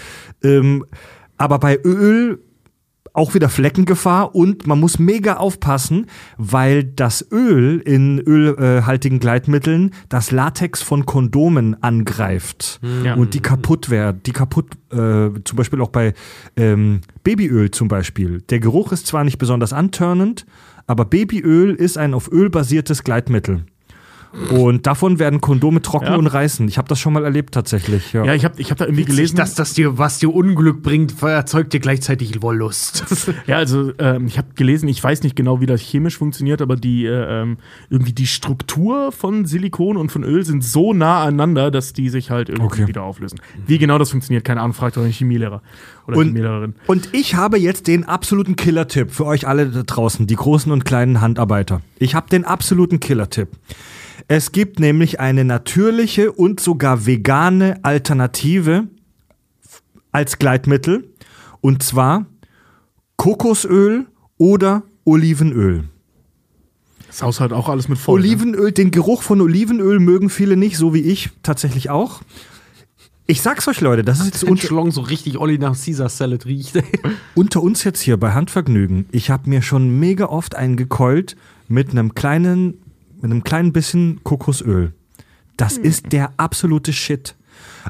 Ähm, 0.43 0.85
aber 1.37 1.57
bei 1.57 1.79
Öl 1.83 2.39
auch 3.13 3.33
wieder 3.33 3.49
Fleckengefahr 3.49 4.35
und 4.35 4.67
man 4.67 4.79
muss 4.79 4.97
mega 4.99 5.35
aufpassen, 5.37 6.07
weil 6.37 6.83
das 6.83 7.25
Öl 7.31 7.79
in 7.79 8.19
ölhaltigen 8.19 9.19
Gleitmitteln 9.19 9.91
das 10.09 10.31
Latex 10.31 10.81
von 10.81 11.05
Kondomen 11.05 11.81
angreift 11.83 12.79
Ja. 13.03 13.15
und 13.15 13.33
die 13.33 13.41
kaputt 13.41 13.89
werden, 13.89 14.21
die 14.25 14.31
kaputt, 14.31 14.67
äh, 14.91 14.95
zum 15.43 15.55
Beispiel 15.57 15.81
auch 15.81 15.89
bei 15.89 16.13
ähm, 16.55 17.01
Babyöl 17.23 17.71
zum 17.71 17.87
Beispiel. 17.87 18.41
Der 18.49 18.59
Geruch 18.59 18.91
ist 18.91 19.07
zwar 19.07 19.23
nicht 19.23 19.37
besonders 19.37 19.73
antörnend, 19.73 20.45
aber 20.87 21.05
Babyöl 21.05 21.73
ist 21.75 21.97
ein 21.97 22.13
auf 22.13 22.31
Öl 22.31 22.49
basiertes 22.49 23.03
Gleitmittel. 23.03 23.65
Und 24.49 24.87
davon 24.87 25.19
werden 25.19 25.41
Kondome 25.41 25.81
trocken 25.81 26.05
Ja. 26.05 26.15
und 26.15 26.27
reißen. 26.27 26.67
Ich 26.69 26.77
habe 26.77 26.87
das 26.87 26.99
schon 26.99 27.11
mal 27.11 27.25
erlebt 27.25 27.53
tatsächlich. 27.53 28.13
Ja. 28.13 28.23
Ja, 28.23 28.33
ich 28.33 28.45
habe 28.45 28.61
ich 28.61 28.71
hab 28.71 28.77
da 28.77 28.85
irgendwie 28.85 29.03
gelesen. 29.05 29.35
dass 29.35 29.55
das 29.55 29.73
dir, 29.73 29.97
was 29.97 30.19
dir 30.19 30.33
Unglück 30.33 30.81
bringt, 30.83 31.21
erzeugt 31.21 31.73
dir 31.73 31.79
gleichzeitig 31.81 32.41
Wollust. 32.41 33.03
Ja, 33.47 33.57
also 33.57 33.91
ähm, 33.99 34.27
ich 34.27 34.37
habe 34.37 34.47
gelesen, 34.55 34.87
ich 34.87 35.03
weiß 35.03 35.23
nicht 35.23 35.35
genau, 35.35 35.59
wie 35.61 35.65
das 35.65 35.81
chemisch 35.81 36.17
funktioniert, 36.17 36.61
aber 36.61 36.75
die 36.75 37.05
äh, 37.05 37.41
ähm, 37.41 37.57
irgendwie 37.89 38.13
die 38.13 38.27
Struktur 38.27 39.11
von 39.11 39.45
Silikon 39.45 39.97
und 39.97 40.11
von 40.11 40.23
Öl 40.23 40.45
sind 40.45 40.63
so 40.63 40.93
nah 40.93 41.23
aneinander, 41.23 41.69
dass 41.71 41.91
die 41.93 42.09
sich 42.09 42.31
halt 42.31 42.49
irgendwie 42.49 42.65
Okay. 42.81 42.87
wieder 42.87 43.03
auflösen. 43.03 43.39
Wie 43.67 43.77
genau 43.77 43.97
das 43.97 44.11
funktioniert, 44.11 44.43
keine 44.45 44.61
Ahnung, 44.61 44.73
fragt 44.73 44.97
einen 44.97 45.11
Chemielehrer 45.11 45.61
oder 46.07 46.17
Und- 46.17 46.27
Chemielehrerin. 46.27 46.75
Und 46.87 47.09
ich 47.13 47.35
habe 47.35 47.57
jetzt 47.59 47.87
den 47.87 48.05
absoluten 48.05 48.55
Killer-Tipp 48.55 49.11
für 49.11 49.25
euch 49.25 49.47
alle 49.47 49.67
da 49.67 49.83
draußen, 49.83 50.25
die 50.27 50.35
großen 50.35 50.71
und 50.71 50.85
kleinen 50.85 51.19
Handarbeiter. 51.21 51.81
Ich 51.99 52.15
habe 52.15 52.29
den 52.29 52.45
absoluten 52.45 52.99
Killer-Tipp. 52.99 53.49
Es 54.27 54.51
gibt 54.51 54.79
nämlich 54.79 55.19
eine 55.19 55.43
natürliche 55.45 56.31
und 56.31 56.59
sogar 56.59 57.05
vegane 57.05 57.79
Alternative 57.83 58.87
als 60.11 60.39
Gleitmittel. 60.39 61.09
Und 61.61 61.83
zwar 61.83 62.25
Kokosöl 63.17 64.07
oder 64.37 64.83
Olivenöl. 65.05 65.85
Das 67.07 67.21
Haus 67.21 67.39
halt 67.39 67.51
auch 67.51 67.67
alles 67.67 67.89
mit 67.89 67.97
voll. 67.97 68.19
ne? 68.19 68.27
Olivenöl, 68.27 68.71
den 68.71 68.89
Geruch 68.91 69.21
von 69.21 69.41
Olivenöl 69.41 69.99
mögen 69.99 70.29
viele 70.29 70.55
nicht, 70.55 70.77
so 70.77 70.93
wie 70.93 71.01
ich 71.01 71.29
tatsächlich 71.43 71.89
auch. 71.89 72.21
Ich 73.27 73.41
sag's 73.41 73.67
euch, 73.67 73.79
Leute, 73.81 74.03
das 74.03 74.19
ist 74.19 74.25
jetzt 74.25 74.43
unter, 74.43 74.67
Schlong 74.67 74.91
so 74.91 75.01
richtig 75.01 75.37
Olli 75.37 75.57
nach 75.57 75.77
Caesar 75.77 76.09
Salad 76.09 76.45
riecht. 76.45 76.81
unter 77.35 77.61
uns 77.61 77.83
jetzt 77.83 78.01
hier 78.01 78.17
bei 78.17 78.33
Handvergnügen. 78.33 79.05
Ich 79.11 79.29
habe 79.29 79.49
mir 79.49 79.61
schon 79.61 79.99
mega 79.99 80.25
oft 80.25 80.55
eingekeult 80.55 81.35
mit 81.67 81.91
einem 81.91 82.15
kleinen, 82.15 82.81
mit 83.21 83.31
einem 83.31 83.43
kleinen 83.43 83.73
bisschen 83.73 84.23
Kokosöl. 84.23 84.93
Das 85.57 85.77
ist 85.77 86.11
der 86.11 86.31
absolute 86.37 86.93
Shit. 86.93 87.35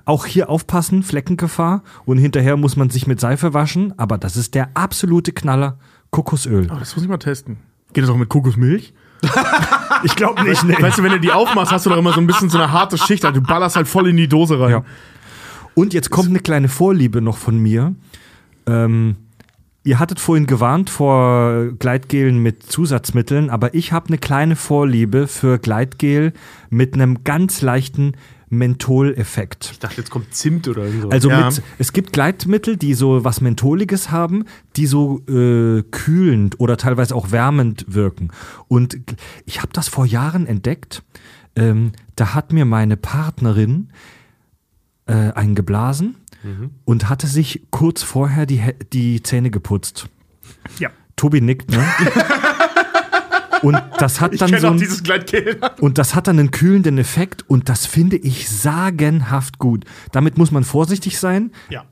Auch 0.06 0.26
hier 0.26 0.50
aufpassen, 0.50 1.04
Fleckengefahr 1.04 1.84
und 2.06 2.18
hinterher 2.18 2.58
muss 2.58 2.76
man 2.76 2.90
sich 2.90 3.08
mit 3.08 3.20
Seife 3.20 3.54
waschen, 3.54 3.98
aber 3.98 4.18
das 4.18 4.36
ist 4.36 4.56
der 4.56 4.70
absolute 4.74 5.32
Knaller, 5.32 5.78
Kokosöl. 6.10 6.68
Oh, 6.72 6.78
das 6.78 6.96
muss 6.96 7.04
ich 7.04 7.10
mal 7.10 7.18
testen. 7.18 7.58
Geht 7.94 8.04
das 8.04 8.10
auch 8.10 8.18
mit 8.18 8.30
Kokosmilch? 8.30 8.94
Ich 10.04 10.16
glaube 10.16 10.44
nicht, 10.44 10.64
nee. 10.64 10.76
Weißt 10.80 10.98
du, 10.98 11.04
wenn 11.04 11.12
du 11.12 11.20
die 11.20 11.32
aufmachst, 11.32 11.72
hast 11.72 11.86
du 11.86 11.92
doch 11.92 11.98
immer 11.98 12.14
so 12.14 12.20
ein 12.20 12.26
bisschen 12.26 12.50
so 12.50 12.58
eine 12.58 12.72
harte 12.72 12.98
Schicht. 12.98 13.24
Also 13.24 13.40
du 13.40 13.46
ballerst 13.46 13.76
halt 13.76 13.88
voll 13.88 14.10
in 14.10 14.18
die 14.18 14.28
Dose 14.28 14.60
rein. 14.60 14.72
Ja. 14.72 14.84
Und 15.76 15.94
jetzt 15.94 16.10
kommt 16.10 16.30
eine 16.30 16.40
kleine 16.40 16.70
Vorliebe 16.70 17.22
noch 17.22 17.38
von 17.38 17.58
mir. 17.58 17.94
Ähm, 18.66 19.16
ihr 19.84 20.00
hattet 20.00 20.20
vorhin 20.20 20.46
gewarnt 20.46 20.90
vor 20.90 21.72
Gleitgelen 21.80 22.40
mit 22.40 22.64
Zusatzmitteln, 22.64 23.50
aber 23.50 23.74
ich 23.74 23.92
habe 23.92 24.08
eine 24.08 24.18
kleine 24.18 24.56
Vorliebe 24.56 25.28
für 25.28 25.60
Gleitgel 25.60 26.34
mit 26.70 26.94
einem 26.94 27.24
ganz 27.24 27.62
leichten 27.62 28.14
Mentholeffekt. 28.50 29.70
Ich 29.72 29.80
dachte, 29.80 29.98
jetzt 29.98 30.10
kommt 30.10 30.36
Zimt 30.36 30.68
oder 30.68 30.86
so. 30.92 31.10
Also 31.10 31.30
Ja. 31.30 31.46
mit, 31.46 31.64
es 31.80 31.94
gibt 31.94 32.12
Gleitmittel, 32.12 32.76
die 32.76 32.94
so 32.94 33.24
was 33.24 33.40
Mentholiges 33.40 34.12
haben, 34.12 34.44
die 34.76 34.88
so 34.88 35.20
äh, 35.30 35.84
kühlend 35.90 36.60
oder 36.60 36.76
teilweise 36.76 37.16
auch 37.16 37.32
wärmend 37.32 37.86
wirken. 37.88 38.30
Und 38.68 39.00
ich 39.46 39.62
habe 39.62 39.72
das 39.72 39.88
vor 39.88 40.06
Jahren 40.06 40.48
entdeckt. 40.48 41.02
Ähm, 41.56 41.94
da 42.18 42.34
hat 42.34 42.52
mir 42.52 42.66
meine 42.66 42.98
Partnerin 42.98 43.90
äh, 45.06 45.14
einen 45.14 45.56
geblasen 45.56 46.18
und 46.86 47.10
hatte 47.10 47.28
sich 47.28 47.62
kurz 47.70 48.04
vorher 48.04 48.46
die, 48.46 48.62
die 48.94 49.22
Zähne 49.24 49.52
geputzt. 49.52 50.08
Ja. 50.80 50.90
Tobi 51.16 51.42
nickt, 51.42 51.70
ne? 51.72 51.84
Und 53.62 53.80
das 54.00 54.22
hat 54.22 54.40
dann 54.42 54.60
so 54.60 54.68
ein, 54.70 54.84
und 55.82 55.98
das 56.00 56.16
hat 56.16 56.28
dann 56.28 56.40
einen 56.40 56.50
kühlenden 56.50 56.98
Effekt 56.98 57.48
und 57.48 57.70
das 57.70 57.86
finde 57.86 58.18
ich 58.18 58.50
sagenhaft 58.50 59.60
gut. 59.60 59.86
Damit 60.12 60.40
muss 60.40 60.50
man 60.50 60.64
vorsichtig 60.64 61.20
sein. 61.20 61.52
Ja. 61.70 61.86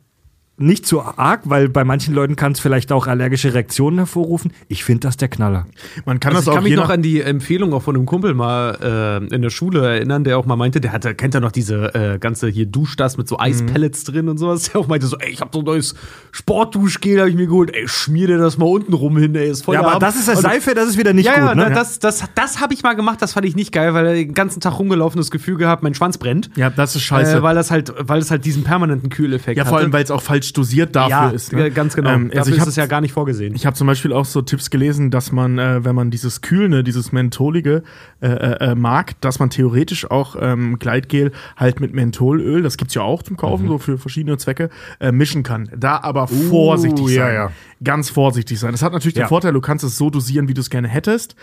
Nicht 0.59 0.85
zu 0.85 1.01
arg, 1.01 1.41
weil 1.45 1.69
bei 1.69 1.83
manchen 1.83 2.13
Leuten 2.13 2.35
kann 2.35 2.51
es 2.51 2.59
vielleicht 2.59 2.91
auch 2.91 3.07
allergische 3.07 3.53
Reaktionen 3.53 3.97
hervorrufen. 3.97 4.51
Ich 4.67 4.83
finde 4.83 5.01
das 5.07 5.17
der 5.17 5.27
Knaller. 5.29 5.65
Man 6.05 6.19
kann 6.19 6.35
Also 6.35 6.39
das 6.39 6.43
ich 6.45 6.49
auch 6.51 6.55
kann 6.55 6.63
mich 6.65 6.75
noch 6.75 6.89
an 6.89 7.01
die 7.01 7.21
Empfehlung 7.21 7.73
auch 7.73 7.81
von 7.81 7.95
einem 7.95 8.05
Kumpel 8.05 8.33
mal 8.33 9.19
äh, 9.29 9.33
in 9.35 9.41
der 9.41 9.49
Schule 9.49 9.85
erinnern, 9.87 10.23
der 10.23 10.37
auch 10.37 10.45
mal 10.45 10.55
meinte, 10.55 10.81
der 10.81 10.91
hatte, 10.91 11.15
kennt 11.15 11.33
ja 11.33 11.39
noch 11.39 11.51
diese 11.51 11.93
äh, 11.95 12.19
ganze 12.19 12.47
hier 12.49 12.65
Duschdas 12.65 13.17
mit 13.17 13.27
so 13.27 13.39
Eispellets 13.39 14.03
drin 14.03 14.27
und 14.29 14.37
sowas. 14.37 14.63
Der 14.71 14.81
auch 14.81 14.87
meinte 14.87 15.07
so, 15.07 15.17
ey, 15.17 15.29
ich 15.31 15.41
hab 15.41 15.53
so 15.53 15.59
ein 15.59 15.65
neues 15.65 15.95
Sportduschgel, 16.31 17.21
hab 17.21 17.27
ich 17.27 17.35
mir 17.35 17.47
geholt. 17.47 17.73
Ey, 17.73 17.87
schmier 17.87 18.27
dir 18.27 18.37
das 18.37 18.57
mal 18.57 18.65
unten 18.65 18.93
rum 18.93 19.17
hin, 19.17 19.35
ey, 19.35 19.49
ist 19.49 19.65
voll 19.65 19.75
Ja, 19.75 19.81
aber 19.85 19.99
das 19.99 20.15
ist 20.15 20.29
Und- 20.29 20.37
Seife, 20.37 20.73
das 20.73 20.89
ist 20.89 20.97
wieder 20.97 21.13
nicht 21.13 21.25
ja, 21.25 21.33
gut, 21.53 21.57
ja, 21.61 21.69
ne? 21.69 21.75
das, 21.75 21.99
das, 21.99 22.23
das 22.35 22.59
habe 22.61 22.73
ich 22.73 22.83
mal 22.83 22.93
gemacht, 22.95 23.21
das 23.21 23.33
fand 23.33 23.45
ich 23.45 23.55
nicht 23.55 23.71
geil, 23.71 23.93
weil 23.93 24.05
er 24.07 24.13
den 24.13 24.33
ganzen 24.33 24.59
Tag 24.61 24.79
rumgelaufen 24.79 25.19
das 25.19 25.31
Gefühl 25.31 25.57
gehabt, 25.57 25.83
mein 25.83 25.93
Schwanz 25.93 26.17
brennt. 26.17 26.49
Ja, 26.55 26.69
das 26.69 26.95
ist 26.95 27.03
scheiße. 27.03 27.37
Äh, 27.37 27.43
weil 27.43 27.55
das 27.55 27.71
halt, 27.71 27.93
weil 27.99 28.19
es 28.19 28.31
halt 28.31 28.45
diesen 28.45 28.63
permanenten 28.63 29.09
Kühleffekt 29.09 29.57
ja, 29.57 29.65
vor 29.65 29.77
allem, 29.79 29.93
weil 29.93 30.03
es 30.03 30.11
auch 30.11 30.21
falsch 30.21 30.48
falsch 30.49 30.53
dosiert 30.53 30.95
dafür 30.95 31.09
ja, 31.09 31.29
ist. 31.29 31.53
Ne? 31.53 31.71
ganz 31.71 31.95
genau. 31.95 32.11
Ähm, 32.11 32.31
also 32.35 32.49
ich 32.49 32.57
ist 32.57 32.61
habe 32.61 32.69
es 32.69 32.75
ja 32.75 32.85
gar 32.85 33.01
nicht 33.01 33.13
vorgesehen. 33.13 33.55
ich 33.55 33.65
habe 33.65 33.75
zum 33.75 33.87
Beispiel 33.87 34.13
auch 34.13 34.25
so 34.25 34.41
Tipps 34.41 34.69
gelesen, 34.69 35.11
dass 35.11 35.31
man, 35.31 35.57
äh, 35.57 35.83
wenn 35.83 35.95
man 35.95 36.11
dieses 36.11 36.41
Kühlne, 36.41 36.83
dieses 36.83 37.11
Mentholige 37.11 37.83
äh, 38.21 38.27
äh, 38.27 38.71
äh, 38.71 38.75
mag, 38.75 39.19
dass 39.21 39.39
man 39.39 39.49
theoretisch 39.49 40.09
auch 40.09 40.35
ähm, 40.39 40.79
Gleitgel 40.79 41.31
halt 41.57 41.79
mit 41.79 41.93
Mentholöl, 41.93 42.61
das 42.61 42.77
gibt's 42.77 42.93
ja 42.93 43.01
auch 43.01 43.23
zum 43.23 43.37
Kaufen, 43.37 43.67
so 43.67 43.77
für 43.77 43.97
verschiedene 43.97 44.37
Zwecke, 44.37 44.69
äh, 44.99 45.11
mischen 45.11 45.43
kann. 45.43 45.69
Da 45.75 45.99
aber 46.01 46.27
vorsichtig 46.27 47.07
ja, 47.09 47.25
sein. 47.25 47.33
ja. 47.33 47.51
Ganz 47.83 48.09
vorsichtig 48.09 48.59
sein. 48.59 48.71
Das 48.71 48.81
hat 48.81 48.93
natürlich 48.93 49.15
Ja. 49.15 49.25
den 49.25 49.29
Vorteil, 49.29 49.53
du 49.53 49.61
kannst 49.61 49.83
es 49.83 49.97
so 49.97 50.09
dosieren, 50.09 50.47
wie 50.47 50.53
du 50.53 50.61
es 50.61 50.69
gerne 50.69 50.87
hättest. 50.87 51.35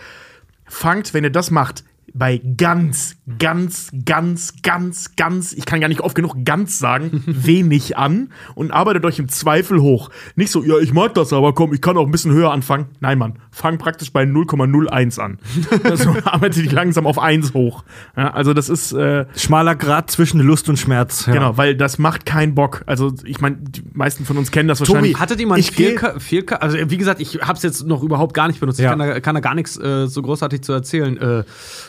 Fangt, 0.65 1.13
wenn 1.13 1.23
ihr 1.23 1.31
das 1.31 1.49
macht, 1.49 1.83
bei 2.13 2.41
ganz, 2.57 3.17
ganz, 3.37 3.91
ganz, 4.05 4.53
ganz, 4.63 5.15
ganz, 5.15 5.53
ich 5.53 5.65
kann 5.65 5.79
gar 5.81 5.87
nicht 5.87 6.01
oft 6.01 6.15
genug 6.15 6.45
ganz 6.45 6.79
sagen, 6.79 7.23
wenig 7.27 7.97
an 7.97 8.29
und 8.55 8.71
arbeitet 8.71 9.05
euch 9.05 9.19
im 9.19 9.29
Zweifel 9.29 9.81
hoch. 9.81 10.09
Nicht 10.35 10.51
so, 10.51 10.63
ja, 10.63 10.77
ich 10.79 10.93
mag 10.93 11.13
das, 11.13 11.33
aber 11.33 11.53
komm, 11.53 11.73
ich 11.73 11.81
kann 11.81 11.97
auch 11.97 12.05
ein 12.05 12.11
bisschen 12.11 12.31
höher 12.31 12.51
anfangen. 12.51 12.87
Nein, 12.99 13.17
Mann, 13.17 13.39
fang 13.51 13.77
praktisch 13.77 14.11
bei 14.11 14.23
0,01 14.23 15.19
an. 15.19 15.39
Also 15.83 16.15
arbeitet 16.25 16.65
dich 16.65 16.71
langsam 16.71 17.05
auf 17.05 17.19
1 17.19 17.53
hoch. 17.53 17.83
Ja, 18.15 18.31
also 18.31 18.53
das 18.53 18.69
ist, 18.69 18.91
äh, 18.93 19.25
Schmaler 19.35 19.75
Grad 19.75 20.11
zwischen 20.11 20.39
Lust 20.39 20.69
und 20.69 20.77
Schmerz. 20.77 21.25
Ja. 21.25 21.33
genau, 21.33 21.57
weil 21.57 21.75
das 21.75 21.97
macht 21.97 22.25
keinen 22.25 22.55
Bock. 22.55 22.83
Also 22.85 23.13
ich 23.23 23.39
meine, 23.41 23.57
die 23.57 23.83
meisten 23.93 24.25
von 24.25 24.37
uns 24.37 24.51
kennen 24.51 24.67
das 24.67 24.79
wahrscheinlich. 24.79 25.19
Hattet 25.19 25.39
ihr 25.39 25.47
mal 25.47 25.59
Ich 25.59 25.71
Fehlka 25.71 26.19
Fehlka 26.19 26.55
Also, 26.57 26.77
wie 26.89 26.97
gesagt, 26.97 27.21
ich 27.21 27.41
habe 27.41 27.53
es 27.53 27.63
jetzt 27.63 27.85
noch 27.85 28.03
überhaupt 28.03 28.33
gar 28.33 28.47
nicht 28.47 28.59
benutzt. 28.59 28.79
Ja. 28.79 28.85
Ich 28.85 28.89
kann 28.97 28.99
da, 28.99 29.19
kann 29.19 29.35
da 29.35 29.41
gar 29.41 29.55
nichts 29.55 29.77
äh, 29.77 30.07
so 30.07 30.21
großartig 30.21 30.61
zu 30.61 30.73
erzählen. 30.73 31.17
Äh, 31.17 31.43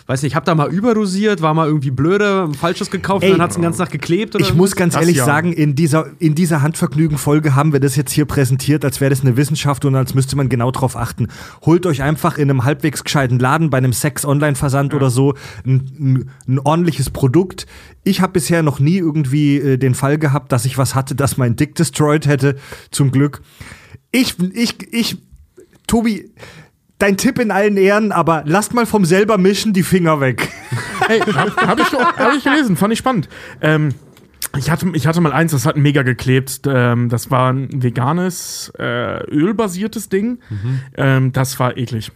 weiß 0.08 0.22
nicht, 0.22 0.32
ich 0.32 0.36
habe 0.36 0.46
da 0.46 0.54
mal 0.54 0.72
überdosiert, 0.72 1.42
war 1.42 1.52
mal 1.52 1.66
irgendwie 1.66 1.90
blöde, 1.90 2.44
ein 2.44 2.54
falsches 2.54 2.90
gekauft 2.90 3.22
Ey, 3.22 3.30
und 3.30 3.38
dann 3.38 3.44
hat 3.44 3.50
es 3.50 3.56
den 3.56 3.62
ganzen 3.62 3.80
Tag 3.80 3.90
geklebt. 3.90 4.34
Oder 4.34 4.42
Ich 4.42 4.54
muss 4.54 4.74
ganz 4.74 4.94
Das 4.94 5.02
ehrlich 5.02 5.18
ja. 5.18 5.26
sagen, 5.26 5.52
in 5.52 5.74
dieser, 5.74 6.06
in 6.18 6.34
dieser 6.34 6.62
Handvergnügen-Folge 6.62 7.54
haben 7.54 7.74
wir 7.74 7.80
das 7.80 7.94
jetzt 7.94 8.12
hier 8.12 8.24
präsentiert, 8.24 8.86
als 8.86 9.02
wäre 9.02 9.10
das 9.10 9.20
eine 9.20 9.36
Wissenschaft 9.36 9.84
und 9.84 9.94
als 9.94 10.14
müsste 10.14 10.34
man 10.34 10.48
genau 10.48 10.70
drauf 10.70 10.96
achten. 10.96 11.28
Holt 11.60 11.84
euch 11.84 12.02
einfach 12.02 12.38
in 12.38 12.50
einem 12.50 12.64
halbwegs 12.64 13.04
gescheiten 13.04 13.38
Laden, 13.38 13.68
bei 13.68 13.76
einem 13.76 13.92
Sex-Online-Versand 13.92 14.94
oder 14.94 15.10
so, 15.10 15.34
ein, 15.66 15.92
ein, 15.98 16.30
ein 16.48 16.58
ordentliches 16.58 17.10
Produkt. 17.10 17.66
Ich 18.02 18.22
habe 18.22 18.32
bisher 18.32 18.62
noch 18.62 18.80
nie 18.80 18.96
irgendwie 18.96 19.58
äh, 19.58 19.76
den 19.76 19.94
Fall 19.94 20.16
gehabt, 20.16 20.52
dass 20.52 20.64
ich 20.64 20.78
was 20.78 20.94
hatte, 20.94 21.16
das 21.16 21.36
mein 21.36 21.54
Dick 21.56 21.74
destroyed 21.74 22.26
hätte, 22.26 22.56
zum 22.90 23.10
Glück. 23.10 23.42
Ich, 24.10 24.36
ich, 24.54 24.90
ich, 24.90 25.18
Tobi, 25.86 26.30
dein 26.98 27.16
Tipp 27.16 27.38
in 27.38 27.50
allen 27.50 27.76
Ehren, 27.76 28.12
aber 28.12 28.42
lasst 28.46 28.74
mal 28.74 28.86
vom 28.86 29.04
selber 29.04 29.38
mischen 29.38 29.72
die 29.72 29.82
Finger 29.82 30.20
weg. 30.20 30.48
Hey, 31.08 31.20
hab, 31.20 31.56
hab, 31.56 31.80
ich, 31.80 31.90
hab 31.90 32.34
ich 32.36 32.44
gelesen, 32.44 32.76
fand 32.76 32.92
ich 32.92 32.98
spannend. 32.98 33.30
Ähm, 33.62 33.94
ich 34.58 34.70
hatte, 34.70 34.90
ich 34.92 35.06
hatte 35.06 35.22
mal 35.22 35.32
eins, 35.32 35.52
das 35.52 35.64
hat 35.64 35.78
mega 35.78 36.02
geklebt. 36.02 36.60
Ähm, 36.66 37.08
das 37.08 37.30
war 37.30 37.50
ein 37.50 37.82
veganes, 37.82 38.70
äh, 38.78 39.24
ölbasiertes 39.30 40.10
Ding. 40.10 40.38
Ähm, 40.98 41.32
das 41.32 41.58
war 41.58 41.78
eklig. 41.78 42.12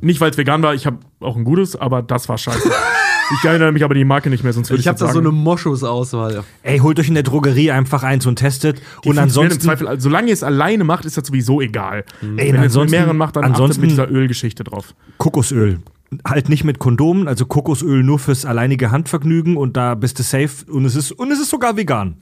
Nicht, 0.00 0.20
weil 0.20 0.32
es 0.32 0.36
vegan 0.36 0.62
war, 0.62 0.74
ich 0.74 0.84
habe 0.84 0.98
auch 1.20 1.36
ein 1.36 1.44
gutes, 1.44 1.76
aber 1.76 2.02
das 2.02 2.28
war 2.28 2.38
scheiße. 2.38 2.68
ich 3.38 3.44
erinnere 3.44 3.72
mich 3.72 3.84
aber 3.84 3.94
die 3.94 4.04
Marke 4.04 4.30
nicht 4.30 4.44
mehr, 4.44 4.52
sonst 4.52 4.70
würde 4.70 4.80
ich 4.80 4.84
Ich 4.86 4.88
habe 4.88 4.98
da 4.98 5.12
so 5.12 5.18
eine. 5.18 5.30
Moschus-Auswahl. 5.30 6.44
Ey, 6.62 6.78
holt 6.78 6.98
euch 7.00 7.08
in 7.08 7.14
der 7.14 7.22
Drogerie 7.22 7.70
einfach 7.70 8.02
eins 8.02 8.26
und 8.26 8.36
testet. 8.36 8.80
Die 9.04 9.08
und 9.10 9.18
ansonsten. 9.18 9.54
im 9.54 9.60
Zweifel, 9.60 9.88
also, 9.88 10.02
solange 10.08 10.28
ihr 10.28 10.34
es 10.34 10.42
alleine 10.42 10.84
macht, 10.84 11.04
ist 11.04 11.16
das 11.16 11.26
sowieso 11.26 11.60
egal. 11.60 12.04
Ey, 12.36 12.52
Wenn 12.52 12.62
ihr 12.62 12.66
es 12.68 12.76
mit 12.76 12.90
mehreren 12.90 13.16
macht, 13.16 13.36
dann 13.36 13.44
ansonsten- 13.44 13.80
mit 13.82 13.90
dieser 13.90 14.10
Ölgeschichte 14.10 14.64
drauf. 14.64 14.94
Kokosöl. 15.18 15.80
Halt 16.26 16.48
nicht 16.50 16.64
mit 16.64 16.78
Kondomen, 16.78 17.26
also 17.26 17.46
Kokosöl 17.46 18.02
nur 18.02 18.18
fürs 18.18 18.44
alleinige 18.44 18.90
Handvergnügen 18.90 19.56
und 19.56 19.76
da 19.78 19.94
bist 19.94 20.18
du 20.18 20.22
safe 20.22 20.70
und 20.70 20.84
es 20.84 20.94
ist, 20.94 21.12
und 21.12 21.30
es 21.32 21.40
ist 21.40 21.48
sogar 21.48 21.76
vegan. 21.78 22.16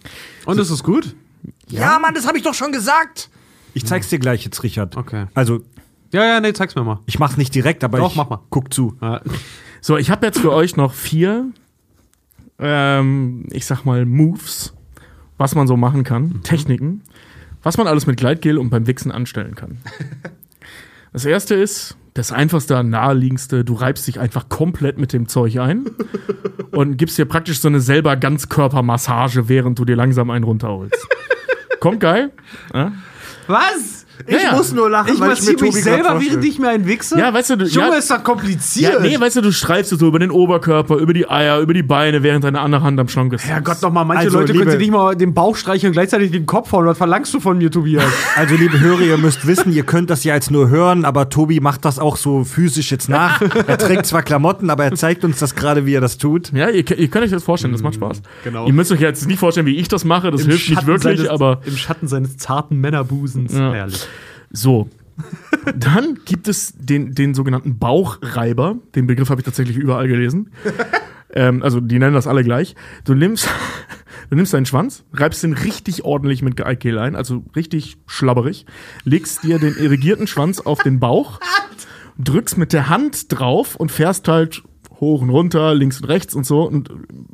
Und 0.46 0.60
ist 0.60 0.70
es 0.70 0.84
gut? 0.84 1.16
Ja, 1.68 1.98
Mann, 1.98 2.14
das 2.14 2.26
habe 2.28 2.38
ich 2.38 2.44
doch 2.44 2.54
schon 2.54 2.70
gesagt. 2.70 3.30
Ich 3.74 3.84
zeig's 3.86 4.08
dir 4.08 4.18
gleich 4.20 4.44
jetzt, 4.44 4.62
Richard. 4.62 4.96
Okay. 4.96 5.26
Also, 5.34 5.60
Ja, 6.12 6.24
ja, 6.24 6.40
nee, 6.40 6.52
zeig's 6.52 6.74
mir 6.76 6.82
mal. 6.84 7.00
ich 7.06 7.18
mach's 7.18 7.36
nicht 7.36 7.54
direkt, 7.54 7.82
aber 7.84 7.98
Doch, 7.98 8.10
ich 8.10 8.16
mach 8.16 8.28
mal. 8.30 8.40
guck 8.50 8.72
zu. 8.72 8.96
Ja. 9.00 9.20
So, 9.80 9.96
ich 9.96 10.10
habe 10.10 10.26
jetzt 10.26 10.38
für 10.38 10.52
euch 10.52 10.76
noch 10.76 10.92
vier, 10.92 11.46
ähm, 12.58 13.46
ich 13.50 13.66
sag 13.66 13.84
mal, 13.84 14.04
Moves, 14.04 14.74
was 15.38 15.54
man 15.54 15.66
so 15.66 15.76
machen 15.76 16.04
kann, 16.04 16.42
Techniken, 16.42 17.02
was 17.62 17.78
man 17.78 17.86
alles 17.86 18.06
mit 18.06 18.18
Gleitgel 18.18 18.58
und 18.58 18.70
beim 18.70 18.86
Wichsen 18.86 19.10
anstellen 19.10 19.54
kann. 19.54 19.78
Das 21.12 21.24
erste 21.24 21.56
ist, 21.56 21.96
das 22.14 22.30
einfachste, 22.30 22.84
naheliegendste, 22.84 23.64
du 23.64 23.74
reibst 23.74 24.06
dich 24.06 24.20
einfach 24.20 24.48
komplett 24.48 24.96
mit 24.96 25.12
dem 25.12 25.26
Zeug 25.26 25.58
ein 25.58 25.86
und 26.70 26.98
gibst 26.98 27.18
dir 27.18 27.24
praktisch 27.24 27.58
so 27.58 27.66
eine 27.66 27.80
selber 27.80 28.16
Ganzkörpermassage, 28.16 29.48
während 29.48 29.76
du 29.80 29.84
dir 29.84 29.96
langsam 29.96 30.30
einen 30.30 30.44
runterholst. 30.44 31.08
Kommt 31.80 31.98
geil. 31.98 32.30
Ja, 32.72 32.92
Was? 33.48 34.06
Ja, 34.28 34.38
ja. 34.38 34.62
nur 34.74 34.90
lachen, 34.90 35.12
Ich 35.14 35.18
massiere 35.18 35.60
mich 35.62 35.74
selber, 35.82 36.20
während 36.20 36.44
ich 36.44 36.58
mir 36.58 36.68
einen 36.70 36.86
wichse? 36.86 37.18
Ja, 37.18 37.32
weißt 37.32 37.50
du, 37.50 37.56
du- 37.56 37.64
Junge, 37.66 37.88
ja- 37.90 37.94
ist 37.94 38.10
das 38.10 38.22
kompliziert. 38.24 38.94
ja, 38.94 39.00
nee, 39.00 39.18
weißt 39.18 39.36
du, 39.36 39.40
du 39.42 39.52
streifst 39.52 39.92
es 39.92 39.98
so 39.98 40.06
über 40.08 40.18
den 40.18 40.30
Oberkörper, 40.30 40.96
über 40.96 41.12
die 41.12 41.28
Eier, 41.28 41.60
über 41.60 41.74
die 41.74 41.82
Beine, 41.82 42.22
während 42.22 42.44
deine 42.44 42.60
andere 42.60 42.82
Hand 42.82 42.98
am 43.00 43.08
Schrank 43.08 43.32
ist. 43.32 43.44
Herrgott, 43.46 43.82
noch 43.82 43.92
mal, 43.92 44.04
manche 44.04 44.24
Also, 44.24 44.40
Leute 44.40 44.52
können 44.52 44.70
sich 44.70 44.78
nicht 44.80 44.90
mal 44.92 45.16
den 45.16 45.34
Bauch 45.34 45.56
streicheln 45.56 45.90
und 45.90 45.92
gleichzeitig 45.94 46.30
den 46.30 46.46
Kopf 46.46 46.72
hauen. 46.72 46.86
Was 46.86 46.98
verlangst 46.98 47.32
du 47.34 47.40
von 47.40 47.58
mir, 47.58 47.70
Tobias? 47.70 48.04
Also, 48.36 48.54
liebe 48.54 48.80
Hörer, 48.80 49.00
ihr 49.00 49.18
müsst 49.18 49.46
wissen, 49.46 49.72
ihr 49.72 49.82
könnt 49.82 50.08
das 50.10 50.24
ja 50.24 50.34
jetzt 50.34 50.50
nur 50.50 50.68
hören, 50.68 51.04
aber 51.04 51.28
Tobi 51.28 51.60
macht 51.60 51.84
das 51.84 51.98
auch 51.98 52.16
so 52.16 52.44
physisch 52.44 52.90
jetzt 52.90 53.08
nach. 53.08 53.40
Er 53.66 53.76
trägt 53.78 54.06
zwar 54.06 54.22
Klamotten, 54.22 54.70
aber 54.70 54.84
er 54.84 54.94
zeigt 54.94 55.24
uns 55.24 55.38
das 55.38 55.54
gerade, 55.54 55.84
wie 55.86 55.94
er 55.94 56.00
das 56.00 56.16
tut. 56.18 56.52
Ja, 56.52 56.68
ihr, 56.68 56.88
ihr 56.98 57.08
könnt 57.08 57.24
euch 57.24 57.30
das 57.30 57.42
vorstellen, 57.44 57.72
das 57.72 57.82
macht 57.82 57.94
Spaß. 57.94 58.22
genau. 58.44 58.66
Ihr 58.66 58.72
müsst 58.72 58.90
euch 58.92 59.00
jetzt 59.00 59.26
nicht 59.26 59.38
vorstellen, 59.38 59.66
wie 59.66 59.76
ich 59.76 59.88
das 59.88 60.04
mache, 60.04 60.30
das 60.30 60.42
Im 60.42 60.48
hilft 60.50 60.68
nicht 60.68 60.74
Schatten 60.76 60.86
wirklich, 60.86 61.18
seines, 61.18 61.28
aber 61.28 61.60
Im 61.64 61.76
Schatten 61.76 62.08
seines 62.08 62.36
zarten 62.38 62.80
Männerbusens. 62.80 63.52
Ja. 63.52 63.72
Herrlich. 63.72 64.06
So. 64.50 64.88
Dann 65.76 66.18
gibt 66.24 66.48
es 66.48 66.72
den, 66.76 67.14
den 67.14 67.34
sogenannten 67.34 67.78
Bauchreiber. 67.78 68.76
Den 68.94 69.06
Begriff 69.06 69.30
habe 69.30 69.40
ich 69.40 69.44
tatsächlich 69.44 69.76
überall 69.76 70.08
gelesen. 70.08 70.50
ähm, 71.34 71.62
also, 71.62 71.80
die 71.80 71.98
nennen 71.98 72.14
das 72.14 72.26
alle 72.26 72.44
gleich. 72.44 72.74
Du 73.04 73.14
nimmst, 73.14 73.48
du 74.30 74.36
nimmst 74.36 74.54
deinen 74.54 74.66
Schwanz, 74.66 75.04
reibst 75.12 75.42
den 75.42 75.52
richtig 75.52 76.04
ordentlich 76.04 76.42
mit 76.42 76.56
Gel 76.80 76.98
ein, 76.98 77.16
also 77.16 77.44
richtig 77.54 77.98
schlabberig, 78.06 78.66
legst 79.04 79.42
dir 79.42 79.58
den 79.58 79.76
irrigierten 79.76 80.26
Schwanz 80.26 80.60
auf 80.60 80.82
den 80.82 81.00
Bauch, 81.00 81.40
drückst 82.18 82.58
mit 82.58 82.72
der 82.72 82.88
Hand 82.88 83.32
drauf 83.32 83.76
und 83.76 83.92
fährst 83.92 84.28
halt 84.28 84.62
hoch 85.00 85.22
und 85.22 85.30
runter, 85.30 85.74
links 85.74 86.00
und 86.00 86.08
rechts 86.08 86.34
und 86.34 86.46
so 86.46 86.62
und 86.62 86.90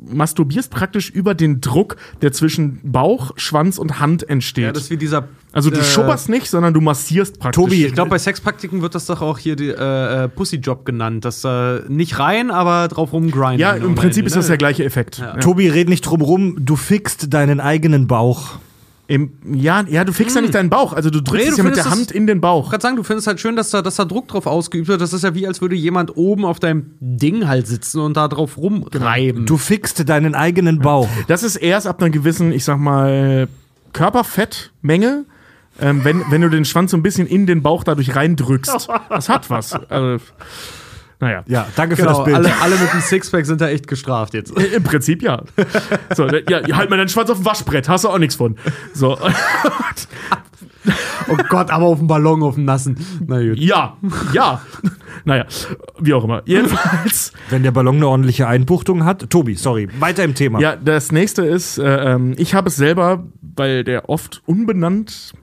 masturbierst 0.09 0.71
praktisch 0.71 1.09
über 1.09 1.35
den 1.35 1.61
Druck, 1.61 1.97
der 2.21 2.31
zwischen 2.31 2.79
Bauch, 2.83 3.31
Schwanz 3.35 3.77
und 3.77 3.99
Hand 3.99 4.27
entsteht. 4.27 4.65
Ja, 4.65 4.71
das 4.71 4.83
ist 4.83 4.89
wie 4.89 4.97
dieser. 4.97 5.27
also 5.51 5.69
du 5.69 5.79
äh, 5.79 5.83
schubberst 5.83 6.29
nicht, 6.29 6.49
sondern 6.49 6.73
du 6.73 6.81
massierst 6.81 7.39
praktisch. 7.39 7.63
Tobi, 7.63 7.85
Ich 7.85 7.93
glaube, 7.93 8.09
bei 8.09 8.19
Sexpraktiken 8.19 8.81
wird 8.81 8.95
das 8.95 9.05
doch 9.05 9.21
auch 9.21 9.37
hier 9.37 9.55
die, 9.55 9.69
äh, 9.69 10.23
äh, 10.23 10.27
Pussy-Job 10.29 10.85
genannt. 10.85 11.25
Das 11.25 11.43
äh, 11.43 11.81
nicht 11.89 12.19
rein, 12.19 12.51
aber 12.51 12.87
drauf 12.87 13.13
rumgrinden. 13.13 13.59
ja, 13.59 13.73
im 13.73 13.95
Prinzip 13.95 14.23
Ende, 14.23 14.27
ist 14.27 14.35
das 14.35 14.45
ne? 14.45 14.51
der 14.51 14.57
gleiche 14.57 14.83
Effekt. 14.85 15.17
Ja. 15.19 15.35
Tobi, 15.37 15.67
red 15.69 15.89
nicht 15.89 16.01
drum 16.01 16.21
rum, 16.21 16.57
du 16.59 16.75
fixt 16.75 17.33
deinen 17.33 17.59
eigenen 17.59 18.07
Bauch. 18.07 18.59
Im, 19.09 19.31
ja, 19.53 19.85
ja, 19.87 20.03
du 20.03 20.11
fixst 20.11 20.35
ja 20.35 20.41
nicht 20.41 20.53
deinen 20.53 20.69
Bauch, 20.69 20.91
also 20.91 21.09
du 21.09 21.21
drückst 21.21 21.45
Nee, 21.45 21.49
es 21.49 21.55
du 21.55 21.61
ja 21.61 21.63
mit 21.63 21.77
der 21.77 21.83
findest 21.83 21.99
Hand 22.01 22.09
das- 22.09 22.15
in 22.15 22.27
den 22.27 22.37
Ich 22.37 22.41
Bauch. 22.41 22.55
wollte 22.63 22.69
gerade 22.71 22.81
sagen, 22.81 22.95
du 22.97 23.03
findest 23.03 23.27
halt 23.27 23.39
schön, 23.39 23.55
dass 23.55 23.69
da, 23.69 23.81
dass 23.81 23.95
da 23.95 24.03
Druck 24.03 24.27
drauf 24.27 24.45
ausgeübt 24.47 24.89
wird. 24.89 24.99
Das 24.99 25.13
ist 25.13 25.23
ja 25.23 25.33
wie, 25.33 25.47
als 25.47 25.61
würde 25.61 25.75
jemand 25.77 26.17
oben 26.17 26.43
auf 26.43 26.59
deinem 26.59 26.91
Ding 26.99 27.47
halt 27.47 27.67
sitzen 27.67 28.01
und 28.01 28.17
da 28.17 28.27
drauf 28.27 28.57
rumreiben. 28.57 29.45
Du 29.45 29.55
fixt 29.55 30.09
deinen 30.09 30.35
eigenen 30.35 30.79
Bauch. 30.79 31.07
Das 31.27 31.43
ist 31.43 31.55
erst 31.55 31.87
ab 31.87 32.01
einer 32.01 32.09
gewissen, 32.09 32.51
ich 32.51 32.65
sag 32.65 32.79
mal, 32.79 33.47
Körperfettmenge, 33.93 35.25
ähm, 35.79 36.03
wenn, 36.03 36.23
wenn 36.29 36.41
du 36.41 36.49
den 36.49 36.65
Schwanz 36.65 36.91
so 36.91 36.97
ein 36.97 37.03
bisschen 37.03 37.27
in 37.27 37.45
den 37.45 37.61
Bauch 37.61 37.83
dadurch 37.83 38.15
reindrückst. 38.15 38.89
Das 39.09 39.29
hat 39.29 39.49
was. 39.49 39.73
Also, 39.89 40.23
naja. 41.19 41.43
Ja, 41.47 41.67
danke 41.75 41.95
für 41.95 42.03
genau, 42.03 42.17
das 42.17 42.25
Bild. 42.25 42.37
alle, 42.37 42.51
alle 42.61 42.75
mit 42.75 42.93
dem 42.93 43.01
Sixpack 43.01 43.45
sind 43.45 43.59
da 43.61 43.69
echt 43.69 43.87
gestraft 43.87 44.33
jetzt. 44.33 44.51
Im 44.51 44.83
Prinzip 44.83 45.23
ja. 45.23 45.43
So, 46.15 46.27
ja, 46.27 46.61
halt 46.77 46.89
mal 46.89 46.97
deinen 46.97 47.09
Schwanz 47.09 47.29
auf 47.29 47.37
dem 47.37 47.45
Waschbrett, 47.45 47.89
hast 47.89 48.03
du 48.03 48.09
auch 48.09 48.19
nichts 48.19 48.35
von. 48.35 48.55
So. 48.93 49.17
Oh 51.29 51.35
Gott, 51.49 51.71
aber 51.71 51.85
auf 51.85 51.97
dem 51.97 52.07
Ballon, 52.07 52.43
auf 52.43 52.55
dem 52.55 52.65
Nassen. 52.65 52.97
Na 53.25 53.41
gut. 53.41 53.57
Ja, 53.57 53.97
ja. 54.31 54.61
Naja, 55.25 55.45
wie 55.99 56.13
auch 56.13 56.23
immer. 56.23 56.41
Jedenfalls, 56.45 57.33
Wenn 57.49 57.63
der 57.63 57.71
Ballon 57.71 57.97
eine 57.97 58.07
ordentliche 58.07 58.47
Einbuchtung 58.47 59.03
hat. 59.03 59.29
Tobi, 59.29 59.55
sorry, 59.55 59.89
weiter 59.99 60.23
im 60.23 60.35
Thema. 60.35 60.59
ja, 60.61 60.75
das 60.75 61.11
nächste 61.11 61.45
ist, 61.45 61.77
äh, 61.77 62.13
ähm, 62.13 62.33
ich 62.37 62.53
habe 62.53 62.69
es 62.69 62.77
selber, 62.77 63.25
weil 63.41 63.83
der 63.83 64.07
oft 64.09 64.41
unbenannt 64.45 65.33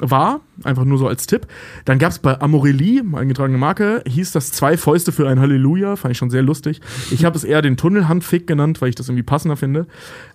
war, 0.00 0.40
einfach 0.64 0.84
nur 0.84 0.98
so 0.98 1.06
als 1.06 1.26
Tipp. 1.26 1.46
Dann 1.84 1.98
gab 1.98 2.10
es 2.10 2.18
bei 2.18 2.40
Amorelie, 2.40 3.02
eingetragene 3.14 3.58
Marke, 3.58 4.02
hieß 4.06 4.32
das 4.32 4.52
zwei 4.52 4.76
Fäuste 4.76 5.12
für 5.12 5.28
ein 5.28 5.40
Halleluja, 5.40 5.96
fand 5.96 6.12
ich 6.12 6.18
schon 6.18 6.30
sehr 6.30 6.42
lustig. 6.42 6.80
Ich 7.10 7.24
habe 7.24 7.36
es 7.36 7.44
eher 7.44 7.62
den 7.62 7.76
Tunnelhandfick 7.76 8.46
genannt, 8.46 8.80
weil 8.80 8.88
ich 8.88 8.94
das 8.94 9.08
irgendwie 9.08 9.22
passender 9.22 9.56
finde. 9.56 9.86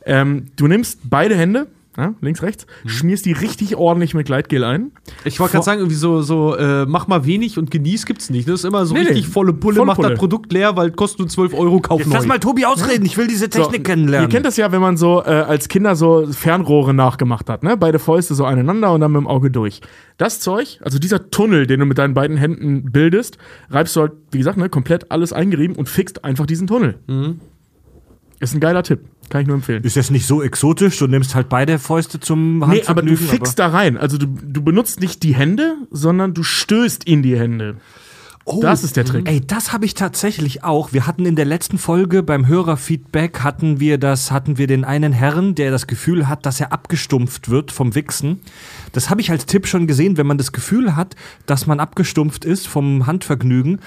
Ähm, 0.06 0.48
du 0.56 0.68
nimmst 0.68 1.00
beide 1.04 1.36
Hände, 1.36 1.68
ja, 1.98 2.14
links, 2.22 2.42
rechts, 2.42 2.68
schmierst 2.86 3.26
die 3.26 3.32
richtig 3.32 3.76
ordentlich 3.78 4.14
mit 4.14 4.26
Gleitgel 4.26 4.64
ein. 4.64 4.92
Ich 5.24 5.40
wollte 5.40 5.54
gerade 5.54 5.64
sagen, 5.66 5.80
irgendwie 5.80 5.96
so, 5.96 6.22
so 6.22 6.56
äh, 6.56 6.86
mach 6.86 7.08
mal 7.08 7.26
wenig 7.26 7.58
und 7.58 7.72
genieß 7.72 8.06
gibt's 8.06 8.30
nicht. 8.30 8.48
Das 8.50 8.56
ist 8.56 8.66
immer 8.66 8.86
so 8.86 8.94
Nee, 8.94 9.02
richtig 9.02 9.26
nee. 9.28 9.32
volle 9.32 9.54
Pulle, 9.54 9.76
Volle 9.78 9.88
mach 9.88 9.96
Pulle. 9.96 10.10
das 10.10 10.20
Produkt 10.20 10.52
leer, 10.52 10.76
weil 10.76 10.92
kostet 10.92 11.20
nur 11.20 11.30
12 11.30 11.54
Euro, 11.54 11.80
kauf 11.80 12.00
Jetzt 12.00 12.10
neu. 12.10 12.16
lass 12.16 12.26
mal 12.26 12.40
Tobi 12.40 12.66
ausreden, 12.66 13.06
ich 13.06 13.18
will 13.18 13.28
diese 13.28 13.50
Technik 13.50 13.84
kennenlernen. 13.86 14.30
Ihr 14.30 14.34
kennt 14.34 14.46
das 14.46 14.58
ja, 14.58 14.72
wenn 14.72 14.82
man 14.82 14.98
so 14.98 15.22
äh, 15.22 15.30
als 15.30 15.70
Kinder 15.70 15.96
so 15.96 16.28
Fernrohre 16.32 16.94
nachgemacht 16.94 17.50
hat, 17.50 17.64
ne? 17.64 17.78
Beide 17.78 18.00
Fäuste 18.00 18.36
so 18.36 18.46
aneinander 18.46 18.92
und 18.92 19.02
dann 19.02 19.12
mit 19.12 19.22
dem 19.22 19.28
Auge 19.28 19.50
durch. 19.52 19.82
Das 20.18 20.40
Zeug, 20.40 20.80
also 20.82 21.00
dieser 21.00 21.30
Tunnel, 21.30 21.68
den 21.68 21.80
du 21.80 21.86
mit 21.86 21.98
deinen 21.98 22.14
beiden 22.14 22.38
Händen 22.38 22.92
bildest, 22.92 23.38
reibst 23.70 23.96
du 23.96 24.02
halt, 24.02 24.12
wie 24.32 24.38
gesagt, 24.38 24.58
ne, 24.58 24.70
komplett 24.70 25.12
alles 25.12 25.34
eingerieben 25.34 25.76
und 25.76 25.90
fixt 25.90 26.24
einfach 26.26 26.46
diesen 26.46 26.68
Tunnel. 26.68 26.96
Ist 28.40 28.54
ein 28.54 28.60
geiler 28.60 28.84
Tipp. 28.84 29.00
Kann 29.30 29.42
ich 29.42 29.48
nur 29.48 29.56
empfehlen. 29.56 29.84
Ist 29.84 29.96
jetzt 29.96 30.12
nicht 30.12 30.28
so 30.28 30.42
exotisch, 30.42 30.98
du 30.98 31.08
nimmst 31.08 31.36
halt 31.36 31.50
beide 31.50 31.80
Fäuste 31.80 32.20
zum 32.20 32.60
Nee, 32.60 32.64
aber 32.64 32.70
du 32.70 32.78
Handvergnügen, 32.78 33.28
fixst 33.28 33.60
da 33.60 33.68
rein. 33.68 33.98
Also 33.98 34.18
du, 34.18 34.28
du 34.28 34.62
benutzt 34.62 35.00
nicht 35.00 35.24
die 35.24 35.36
Hände, 35.36 35.76
sondern 35.92 36.34
du 36.34 36.44
stößt 36.44 37.04
in 37.06 37.24
die 37.24 37.38
Hände. 37.38 37.78
Oh, 38.48 38.60
Das 38.62 38.84
ist 38.84 38.96
der 38.96 39.06
Trick. 39.06 39.28
Ey, 39.28 39.42
das 39.42 39.74
habe 39.74 39.86
ich 39.86 39.96
tatsächlich 39.96 40.64
auch. 40.64 40.94
Wir 40.94 41.08
hatten 41.08 41.26
in 41.26 41.36
der 41.36 41.46
letzten 41.46 41.80
Folge 41.80 42.22
beim 42.22 42.46
Hörerfeedback 42.46 43.40
hatten 43.42 43.80
wir 43.80 43.98
das, 43.98 44.30
hatten 44.30 44.60
wir 44.60 44.68
den 44.68 44.84
einen 44.86 45.14
Herrn, 45.14 45.56
der 45.56 45.72
das 45.72 45.88
Gefühl 45.88 46.28
hat, 46.28 46.46
dass 46.46 46.62
er 46.62 46.72
abgestumpft 46.72 47.50
wird 47.50 47.72
vom 47.72 47.96
Wichsen. 47.96 48.42
Das 48.92 49.10
habe 49.10 49.20
ich 49.20 49.32
als 49.32 49.48
Tipp 49.48 49.66
schon 49.66 49.88
gesehen, 49.88 50.18
wenn 50.18 50.28
man 50.28 50.38
das 50.38 50.52
Gefühl 50.52 50.96
hat, 50.96 51.16
dass 51.48 51.66
man 51.66 51.80
abgestumpft 51.80 52.46
ist 52.46 52.68
vom 52.68 53.08
Handvergnügen, 53.08 53.80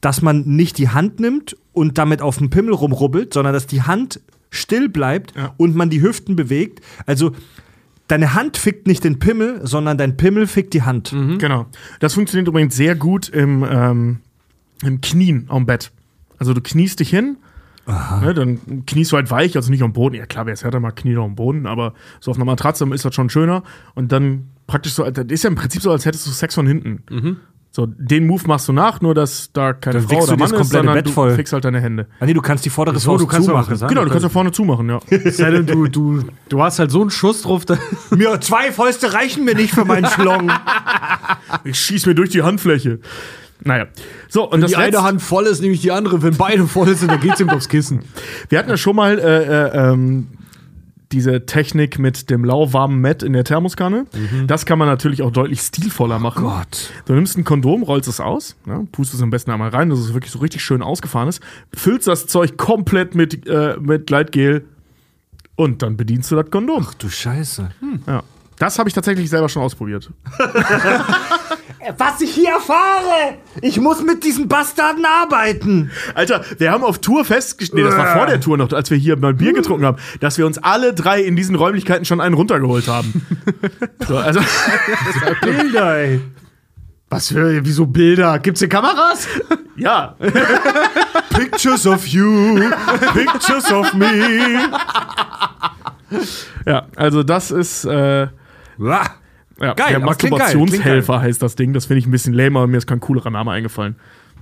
dass 0.00 0.22
man 0.22 0.44
nicht 0.46 0.78
die 0.78 0.88
Hand 0.88 1.20
nimmt 1.20 1.54
und 1.74 1.98
damit 1.98 2.22
auf 2.22 2.38
dem 2.38 2.48
Pimmel 2.48 2.72
rumrubbelt, 2.72 3.34
sondern 3.34 3.52
dass 3.52 3.66
die 3.66 3.82
Hand 3.82 4.20
still 4.50 4.88
bleibt 4.88 5.34
und 5.56 5.74
man 5.76 5.90
die 5.90 6.02
Hüften 6.02 6.36
bewegt. 6.36 6.80
Also 7.06 7.32
deine 8.08 8.34
Hand 8.34 8.56
fickt 8.56 8.86
nicht 8.86 9.04
den 9.04 9.18
Pimmel, 9.18 9.60
sondern 9.66 9.98
dein 9.98 10.16
Pimmel 10.16 10.46
fickt 10.46 10.74
die 10.74 10.82
Hand. 10.82 11.10
Genau. 11.38 11.66
Das 12.00 12.14
funktioniert 12.14 12.48
übrigens 12.48 12.76
sehr 12.76 12.94
gut 12.94 13.28
im, 13.28 13.64
ähm, 13.68 14.18
im 14.82 15.00
Knien 15.00 15.46
am 15.48 15.66
Bett. 15.66 15.90
Also 16.38 16.52
du 16.54 16.60
kniest 16.60 17.00
dich 17.00 17.10
hin, 17.10 17.38
ne, 18.20 18.34
dann 18.34 18.84
kniest 18.86 19.12
du 19.12 19.16
halt 19.16 19.30
weich, 19.30 19.56
also 19.56 19.70
nicht 19.70 19.82
am 19.82 19.92
Boden. 19.92 20.14
Ja 20.16 20.26
klar, 20.26 20.46
wer 20.46 20.52
es 20.52 20.64
härter 20.64 20.80
mal 20.80 20.90
kniet 20.90 21.16
am 21.16 21.34
Boden, 21.34 21.66
aber 21.66 21.94
so 22.20 22.30
auf 22.30 22.36
einer 22.36 22.44
Matratze 22.44 22.84
ist 22.92 23.04
das 23.04 23.14
schon 23.14 23.30
schöner. 23.30 23.62
Und 23.94 24.12
dann 24.12 24.48
praktisch 24.66 24.92
so, 24.92 25.08
das 25.08 25.24
ist 25.28 25.44
ja 25.44 25.48
im 25.50 25.56
Prinzip 25.56 25.82
so, 25.82 25.90
als 25.90 26.04
hättest 26.04 26.26
du 26.26 26.30
Sex 26.30 26.54
von 26.54 26.66
hinten. 26.66 27.02
So, 27.76 27.84
den 27.84 28.26
Move 28.26 28.42
machst 28.46 28.68
du 28.68 28.72
nach, 28.72 29.02
nur 29.02 29.14
dass 29.14 29.50
da 29.52 29.74
keine 29.74 29.98
Dann 29.98 30.08
Frau 30.08 30.22
oder 30.22 30.32
du 30.34 30.36
Mann 30.38 30.54
ist, 30.62 30.70
sondern 30.70 30.94
Bett 30.94 31.06
du 31.08 31.10
voll. 31.10 31.34
fixst 31.34 31.52
halt 31.52 31.62
deine 31.66 31.78
Hände. 31.78 32.06
Ah 32.20 32.24
nee, 32.24 32.32
du 32.32 32.40
kannst 32.40 32.64
die 32.64 32.70
vordere 32.70 32.98
So, 32.98 33.18
du 33.18 33.26
kannst 33.26 33.50
auch 33.50 33.52
zumachen. 33.52 33.68
gesagt, 33.68 33.90
Genau, 33.90 34.02
du 34.02 34.08
kannst 34.08 34.24
da 34.24 34.30
vorne 34.30 34.50
zumachen, 34.50 34.88
ja. 34.88 34.98
Denn, 35.10 35.66
du, 35.66 35.86
du, 35.86 36.22
du 36.48 36.62
hast 36.62 36.78
halt 36.78 36.90
so 36.90 37.02
einen 37.02 37.10
Schuss 37.10 37.42
drauf, 37.42 37.64
Mir 38.10 38.40
zwei 38.40 38.72
Fäuste 38.72 39.12
reichen 39.12 39.44
mir 39.44 39.54
nicht 39.54 39.74
für 39.74 39.84
meinen 39.84 40.06
Schlong. 40.06 40.50
Ich 41.64 41.78
schieß 41.78 42.06
mir 42.06 42.14
durch 42.14 42.30
die 42.30 42.40
Handfläche. 42.40 42.98
Naja. 43.62 43.88
So, 44.30 44.50
und 44.50 44.62
das 44.62 44.70
die 44.70 44.76
eine 44.76 45.02
Hand 45.02 45.20
voll 45.20 45.44
ist, 45.44 45.60
nämlich 45.60 45.82
die 45.82 45.92
andere. 45.92 46.22
Wenn 46.22 46.34
beide 46.34 46.66
voll 46.66 46.94
sind, 46.94 47.10
dann 47.10 47.20
geht's 47.20 47.40
ihm 47.40 47.50
aufs 47.50 47.68
Kissen. 47.68 48.04
Wir 48.48 48.58
hatten 48.58 48.70
ja 48.70 48.78
schon 48.78 48.96
mal 48.96 49.18
äh, 49.18 49.44
äh, 49.44 49.92
ähm, 49.92 50.28
diese 51.12 51.46
Technik 51.46 51.98
mit 51.98 52.30
dem 52.30 52.44
lauwarmen 52.44 53.00
Met 53.00 53.22
in 53.22 53.32
der 53.32 53.44
Thermoskanne. 53.44 54.06
Das 54.46 54.66
kann 54.66 54.78
man 54.78 54.88
natürlich 54.88 55.22
auch 55.22 55.30
deutlich 55.30 55.60
stilvoller 55.60 56.18
machen. 56.18 56.44
Gott. 56.44 56.90
Du 57.06 57.14
nimmst 57.14 57.38
ein 57.38 57.44
Kondom, 57.44 57.82
rollst 57.82 58.08
es 58.08 58.20
aus, 58.20 58.56
ne, 58.64 58.86
pustest 58.90 59.14
es 59.14 59.22
am 59.22 59.30
besten 59.30 59.50
einmal 59.50 59.70
rein, 59.70 59.90
dass 59.90 59.98
es 59.98 60.14
wirklich 60.14 60.32
so 60.32 60.40
richtig 60.40 60.62
schön 60.62 60.82
ausgefahren 60.82 61.28
ist, 61.28 61.40
füllst 61.74 62.08
das 62.08 62.26
Zeug 62.26 62.56
komplett 62.56 63.14
mit, 63.14 63.46
äh, 63.46 63.76
mit 63.80 64.06
Gleitgel 64.06 64.66
und 65.54 65.82
dann 65.82 65.96
bedienst 65.96 66.30
du 66.30 66.36
das 66.36 66.50
Kondom. 66.50 66.86
Du 66.98 67.08
Scheiße. 67.08 67.70
Ja. 68.06 68.22
Das 68.58 68.78
habe 68.78 68.88
ich 68.88 68.94
tatsächlich 68.94 69.28
selber 69.28 69.48
schon 69.48 69.62
ausprobiert. 69.62 70.10
Was 71.98 72.20
ich 72.20 72.34
hier 72.34 72.50
erfahre! 72.50 73.34
Ich 73.62 73.78
muss 73.80 74.02
mit 74.02 74.24
diesen 74.24 74.48
Bastarden 74.48 75.04
arbeiten. 75.04 75.90
Alter, 76.14 76.44
wir 76.58 76.72
haben 76.72 76.82
auf 76.82 76.98
Tour 76.98 77.24
festgestellt, 77.24 77.84
nee, 77.84 77.88
das 77.88 77.96
war 77.96 78.16
vor 78.16 78.26
der 78.26 78.40
Tour 78.40 78.56
noch, 78.56 78.72
als 78.72 78.90
wir 78.90 78.98
hier 78.98 79.16
mal 79.16 79.34
Bier 79.34 79.52
getrunken 79.52 79.84
haben, 79.86 79.98
dass 80.20 80.36
wir 80.36 80.46
uns 80.46 80.58
alle 80.58 80.94
drei 80.94 81.22
in 81.22 81.36
diesen 81.36 81.54
Räumlichkeiten 81.54 82.04
schon 82.04 82.20
einen 82.20 82.34
runtergeholt 82.34 82.88
haben. 82.88 83.26
so, 84.08 84.16
also, 84.16 84.40
Bilder, 85.42 85.98
ey. 85.98 86.20
Was 87.08 87.28
für, 87.28 87.64
wieso 87.64 87.86
Bilder? 87.86 88.40
Gibt's 88.40 88.60
hier 88.60 88.68
Kameras? 88.68 89.28
ja. 89.76 90.16
Pictures 91.30 91.86
of 91.86 92.04
you, 92.06 92.58
pictures 93.12 93.70
of 93.70 93.94
me. 93.94 94.70
Ja, 96.66 96.86
also 96.96 97.22
das 97.22 97.50
ist 97.50 97.84
äh. 97.84 98.28
Ja, 99.60 99.74
Geil, 99.74 99.74
der 99.74 99.86
klingt 99.86 99.92
geil, 99.92 100.00
Masturbationshelfer 100.00 101.20
heißt 101.20 101.42
das 101.42 101.54
Ding. 101.56 101.72
Das 101.72 101.86
finde 101.86 101.98
ich 102.00 102.06
ein 102.06 102.10
bisschen 102.10 102.34
lame, 102.34 102.58
aber 102.58 102.66
mir 102.66 102.76
ist 102.78 102.86
kein 102.86 103.00
coolerer 103.00 103.30
Name 103.30 103.50
eingefallen. 103.52 103.96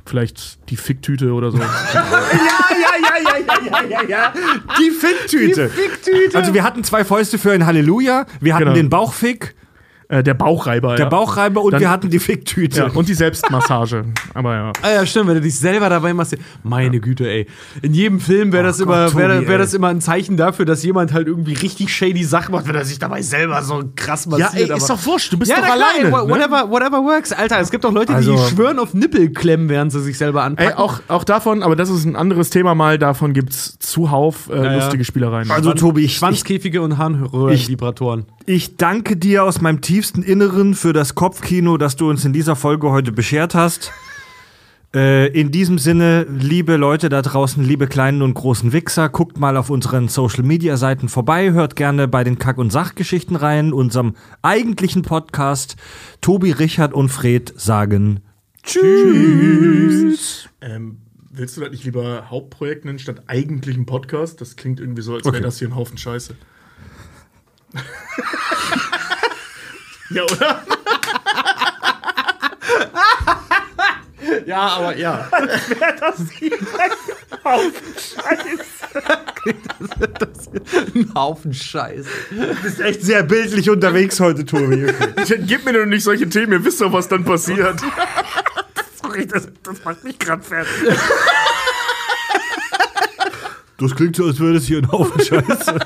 Vielleicht 0.07 0.69
die 0.71 0.77
Ficktüte 0.77 1.33
oder 1.33 1.51
so. 1.51 1.59
Ja, 1.59 1.65
ja, 1.65 3.23
ja, 3.23 3.83
ja, 3.83 3.83
ja, 3.89 4.03
ja, 4.03 4.09
ja. 4.09 4.33
Die 4.79 4.91
Ficktüte. 4.91 5.71
Die 5.75 5.81
Ficktüte. 5.81 6.37
Also 6.39 6.53
wir 6.55 6.63
hatten 6.63 6.85
zwei 6.85 7.05
Fäuste 7.05 7.39
für 7.39 7.53
ein 7.53 7.65
Halleluja, 7.67 8.27
wir 8.41 8.55
hatten 8.55 8.65
Genau. 8.65 8.75
den 8.77 8.91
Bauchfick, 8.91 9.55
äh, 10.15 10.23
der 10.23 10.35
Bauchreiber. 10.35 10.97
der 10.97 11.07
ja. 11.07 11.09
Bauchreiber 11.11 11.63
und 11.63 11.73
Dann- 11.73 11.81
wir 11.81 11.91
hatten 11.91 12.11
die 12.11 12.19
Ficktüte. 12.19 12.79
Ja, 12.79 12.87
und 12.95 13.09
die 13.09 13.15
Selbstmassage. 13.15 14.05
aber 14.35 14.55
ja. 14.55 14.73
Ah 14.83 14.91
ja, 14.95 15.07
stimmt, 15.07 15.29
wenn 15.29 15.35
du 15.37 15.41
dich 15.41 15.59
selber 15.59 15.89
dabei 15.89 16.15
machst. 16.15 16.37
Meine 16.63 17.01
Güte, 17.01 17.29
ey. 17.29 17.47
In 17.83 17.95
jedem 17.95 18.21
Film 18.21 18.53
wäre 18.53 18.65
das, 18.65 18.81
Oh 18.81 18.85
immer, 18.85 19.07
Gott, 19.07 19.17
wär, 19.17 19.29
wär 19.29 19.49
ey. 19.51 19.59
das 19.59 19.75
immer 19.75 19.89
ein 19.89 20.01
Zeichen 20.01 20.37
dafür, 20.37 20.65
dass 20.65 20.83
jemand 20.83 21.13
halt 21.13 21.27
irgendwie 21.27 21.55
richtig 21.55 21.93
shady 21.95 22.23
Sachen 22.25 22.53
macht, 22.53 22.69
wenn 22.69 22.75
er 22.75 22.85
sich 22.85 22.99
dabei 22.99 23.23
selber 23.23 23.63
so 23.63 23.83
krass 23.97 24.25
Ja, 24.27 24.31
massiert. 24.39 24.71
ey, 24.71 24.77
ist 24.77 24.91
aber- 24.91 25.01
doch 25.01 25.07
wurscht, 25.07 25.33
du 25.33 25.39
bist 25.39 25.51
ja, 25.51 25.57
doch 25.59 25.67
na 25.69 25.75
klar, 25.75 25.89
alleine. 25.99 26.17
ey, 26.17 26.27
ne? 26.27 26.31
whatever, 26.31 26.71
whatever 26.71 26.99
works. 27.03 27.33
Alter, 27.33 27.59
es 27.61 27.71
gibt 27.71 27.85
auch 27.85 27.93
Leute, 27.93 28.15
Also- 28.15 28.37
die 28.37 28.55
schwören 28.55 28.79
auf 28.79 28.95
Nippelklemmen, 28.95 29.69
während 29.69 29.93
sie 29.93 30.01
sich 30.03 30.17
selber 30.19 30.43
anpacken. 30.45 30.73
Ey, 30.73 30.77
auch, 30.79 31.01
auch 31.09 31.25
davon, 31.25 31.63
aber 31.63 31.77
das 31.77 31.91
ist 31.91 32.05
ein 32.05 32.17
anderes 32.17 32.51
Thema 32.51 32.75
mal, 32.75 32.99
davon 32.99 33.33
gibt's 33.33 33.79
zuhauf 33.81 34.49
äh, 34.51 34.57
ja. 34.63 34.75
lustige 34.77 35.05
Spielereien. 35.05 35.51
Also 35.51 35.73
Tobi, 35.75 36.01
ich, 36.03 36.07
ich, 36.13 36.17
Schwanzkäfige 36.19 36.83
und 36.83 36.99
Harnröhrenvibratoren. 36.99 38.27
Ich 38.47 38.77
danke 38.77 39.17
dir 39.17 39.45
aus 39.45 39.61
meinem 39.61 39.81
tiefsten 39.81 40.23
Inneren 40.23 40.75
für 40.75 40.93
das 40.93 41.15
Kopfkino, 41.15 41.77
das 41.77 41.97
du 41.97 42.09
uns 42.11 42.25
in 42.25 42.33
dieser 42.33 42.57
Folge 42.57 42.91
heute 42.91 43.13
beschert 43.13 43.55
hast. 43.55 43.93
Äh, 44.95 45.29
in 45.29 45.51
diesem 45.51 45.79
Sinne, 45.79 46.25
liebe 46.31 46.77
Leute 46.77 47.09
da 47.09 47.21
draußen, 47.23 47.65
liebe 47.65 47.87
kleinen 47.89 48.23
und 48.23 48.35
großen 48.35 48.73
Wichser, 48.73 49.09
guckt 49.09 49.39
mal 49.39 49.57
auf 49.57 49.71
unseren 49.71 50.09
Social 50.09 50.45
Media 50.45 50.77
Seiten 50.77 51.09
vorbei, 51.09 51.53
hört 51.53 51.75
gerne 51.75 52.07
bei 52.07 52.23
den 52.23 52.39
Kack- 52.39 52.59
und 52.59 52.71
Sachgeschichten 52.71 53.35
rein, 53.35 53.73
unserem 53.73 54.15
eigentlichen 54.43 55.03
Podcast. 55.03 55.77
Tobi, 56.21 56.53
Richard 56.53 56.93
und 56.93 57.09
Fred 57.09 57.53
sagen 57.57 58.21
Tschüss. 58.63 60.49
Ähm, 60.61 60.99
willst 61.33 61.57
du 61.57 61.61
das 61.61 61.71
nicht 61.73 61.85
lieber 61.85 62.31
Hauptprojekt 62.31 62.85
nennen 62.85 62.99
statt 63.01 63.25
eigentlichem 63.27 63.87
Podcast? 63.87 64.41
Das 64.41 64.55
klingt 64.57 64.79
irgendwie 64.81 65.03
so, 65.03 65.15
als 65.15 65.25
wäre 65.25 65.35
Okay. 65.37 65.45
das 65.45 65.59
hier 65.59 65.69
ein 65.69 65.75
Haufen 65.75 65.99
Scheiße. 65.99 66.35
Ja, 70.11 70.23
oder? 70.25 70.63
Ja, 74.47 74.61
aber 74.61 74.97
ja. 74.97 75.29
Ein 75.33 75.49
Haufen 81.15 81.53
Scheiße. 81.55 82.09
Du 82.31 82.55
bist 82.63 82.81
echt 82.81 83.03
sehr 83.03 83.23
bildlich 83.23 83.69
unterwegs 83.71 84.21
heute, 84.21 84.45
Tobi. 84.45 84.93
Gib 85.47 85.65
mir 85.65 85.73
doch 85.73 85.87
nicht 85.87 86.05
solche 86.05 86.29
Themen, 86.29 86.53
ihr 86.53 86.65
wisst 86.65 86.81
doch, 86.81 86.93
was 86.93 87.09
dann 87.09 87.25
passiert. 87.25 87.81
Sorry, 89.03 89.27
das, 89.27 89.49
das 89.63 89.85
macht 89.85 90.05
mich 90.05 90.19
gerade 90.19 90.43
fertig. 90.43 90.73
Das 93.79 93.95
klingt 93.95 94.17
so, 94.17 94.25
als 94.27 94.39
würde 94.39 94.59
es 94.59 94.67
hier 94.67 94.79
ein 94.79 94.91
Haufen 94.91 95.21
Scheiße. 95.21 95.79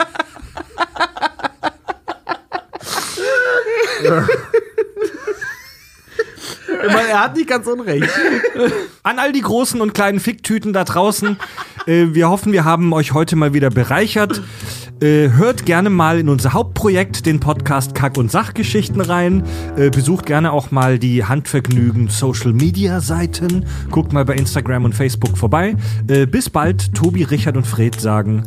Er 7.19 7.25
hat 7.25 7.37
nicht 7.37 7.49
ganz 7.49 7.67
unrecht. 7.67 8.09
An 9.03 9.19
all 9.19 9.33
die 9.33 9.41
großen 9.41 9.81
und 9.81 9.93
kleinen 9.95 10.21
Ficktüten 10.21 10.73
da 10.73 10.85
draußen, 10.85 11.37
äh, 11.87 12.07
wir 12.13 12.29
hoffen, 12.29 12.53
wir 12.53 12.65
haben 12.65 12.93
euch 12.93 13.13
heute 13.13 13.35
mal 13.35 13.53
wieder 13.53 13.71
bereichert. 13.71 14.43
Äh, 15.01 15.31
hört 15.31 15.65
gerne 15.67 15.91
mal 15.91 16.19
in 16.19 16.29
unser 16.29 16.53
Hauptprojekt, 16.53 17.27
den 17.27 17.41
Podcast 17.41 17.95
Kack- 17.95 18.19
und 18.19 18.31
Sachgeschichten 18.31 19.01
rein. 19.01 19.45
Äh, 19.77 19.91
besucht 19.91 20.27
gerne 20.27 20.53
auch 20.53 20.71
mal 20.71 20.99
die 20.99 21.25
Handvergnügen 21.25 22.09
Social 22.09 22.53
Media 22.53 23.01
Seiten. 23.01 23.67
Guckt 23.91 24.13
mal 24.13 24.25
bei 24.25 24.35
Instagram 24.35 24.85
und 24.85 24.95
Facebook 24.95 25.37
vorbei. 25.39 25.77
Äh, 26.09 26.27
bis 26.27 26.51
bald. 26.51 26.95
Tobi, 26.95 27.25
Richard 27.25 27.57
und 27.57 27.67
Fred 27.67 28.01
sagen 28.01 28.43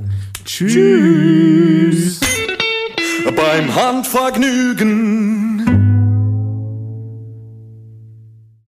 Tschüss. 0.46 2.20
Beim 3.36 3.76
Handvergnügen. 3.76 5.61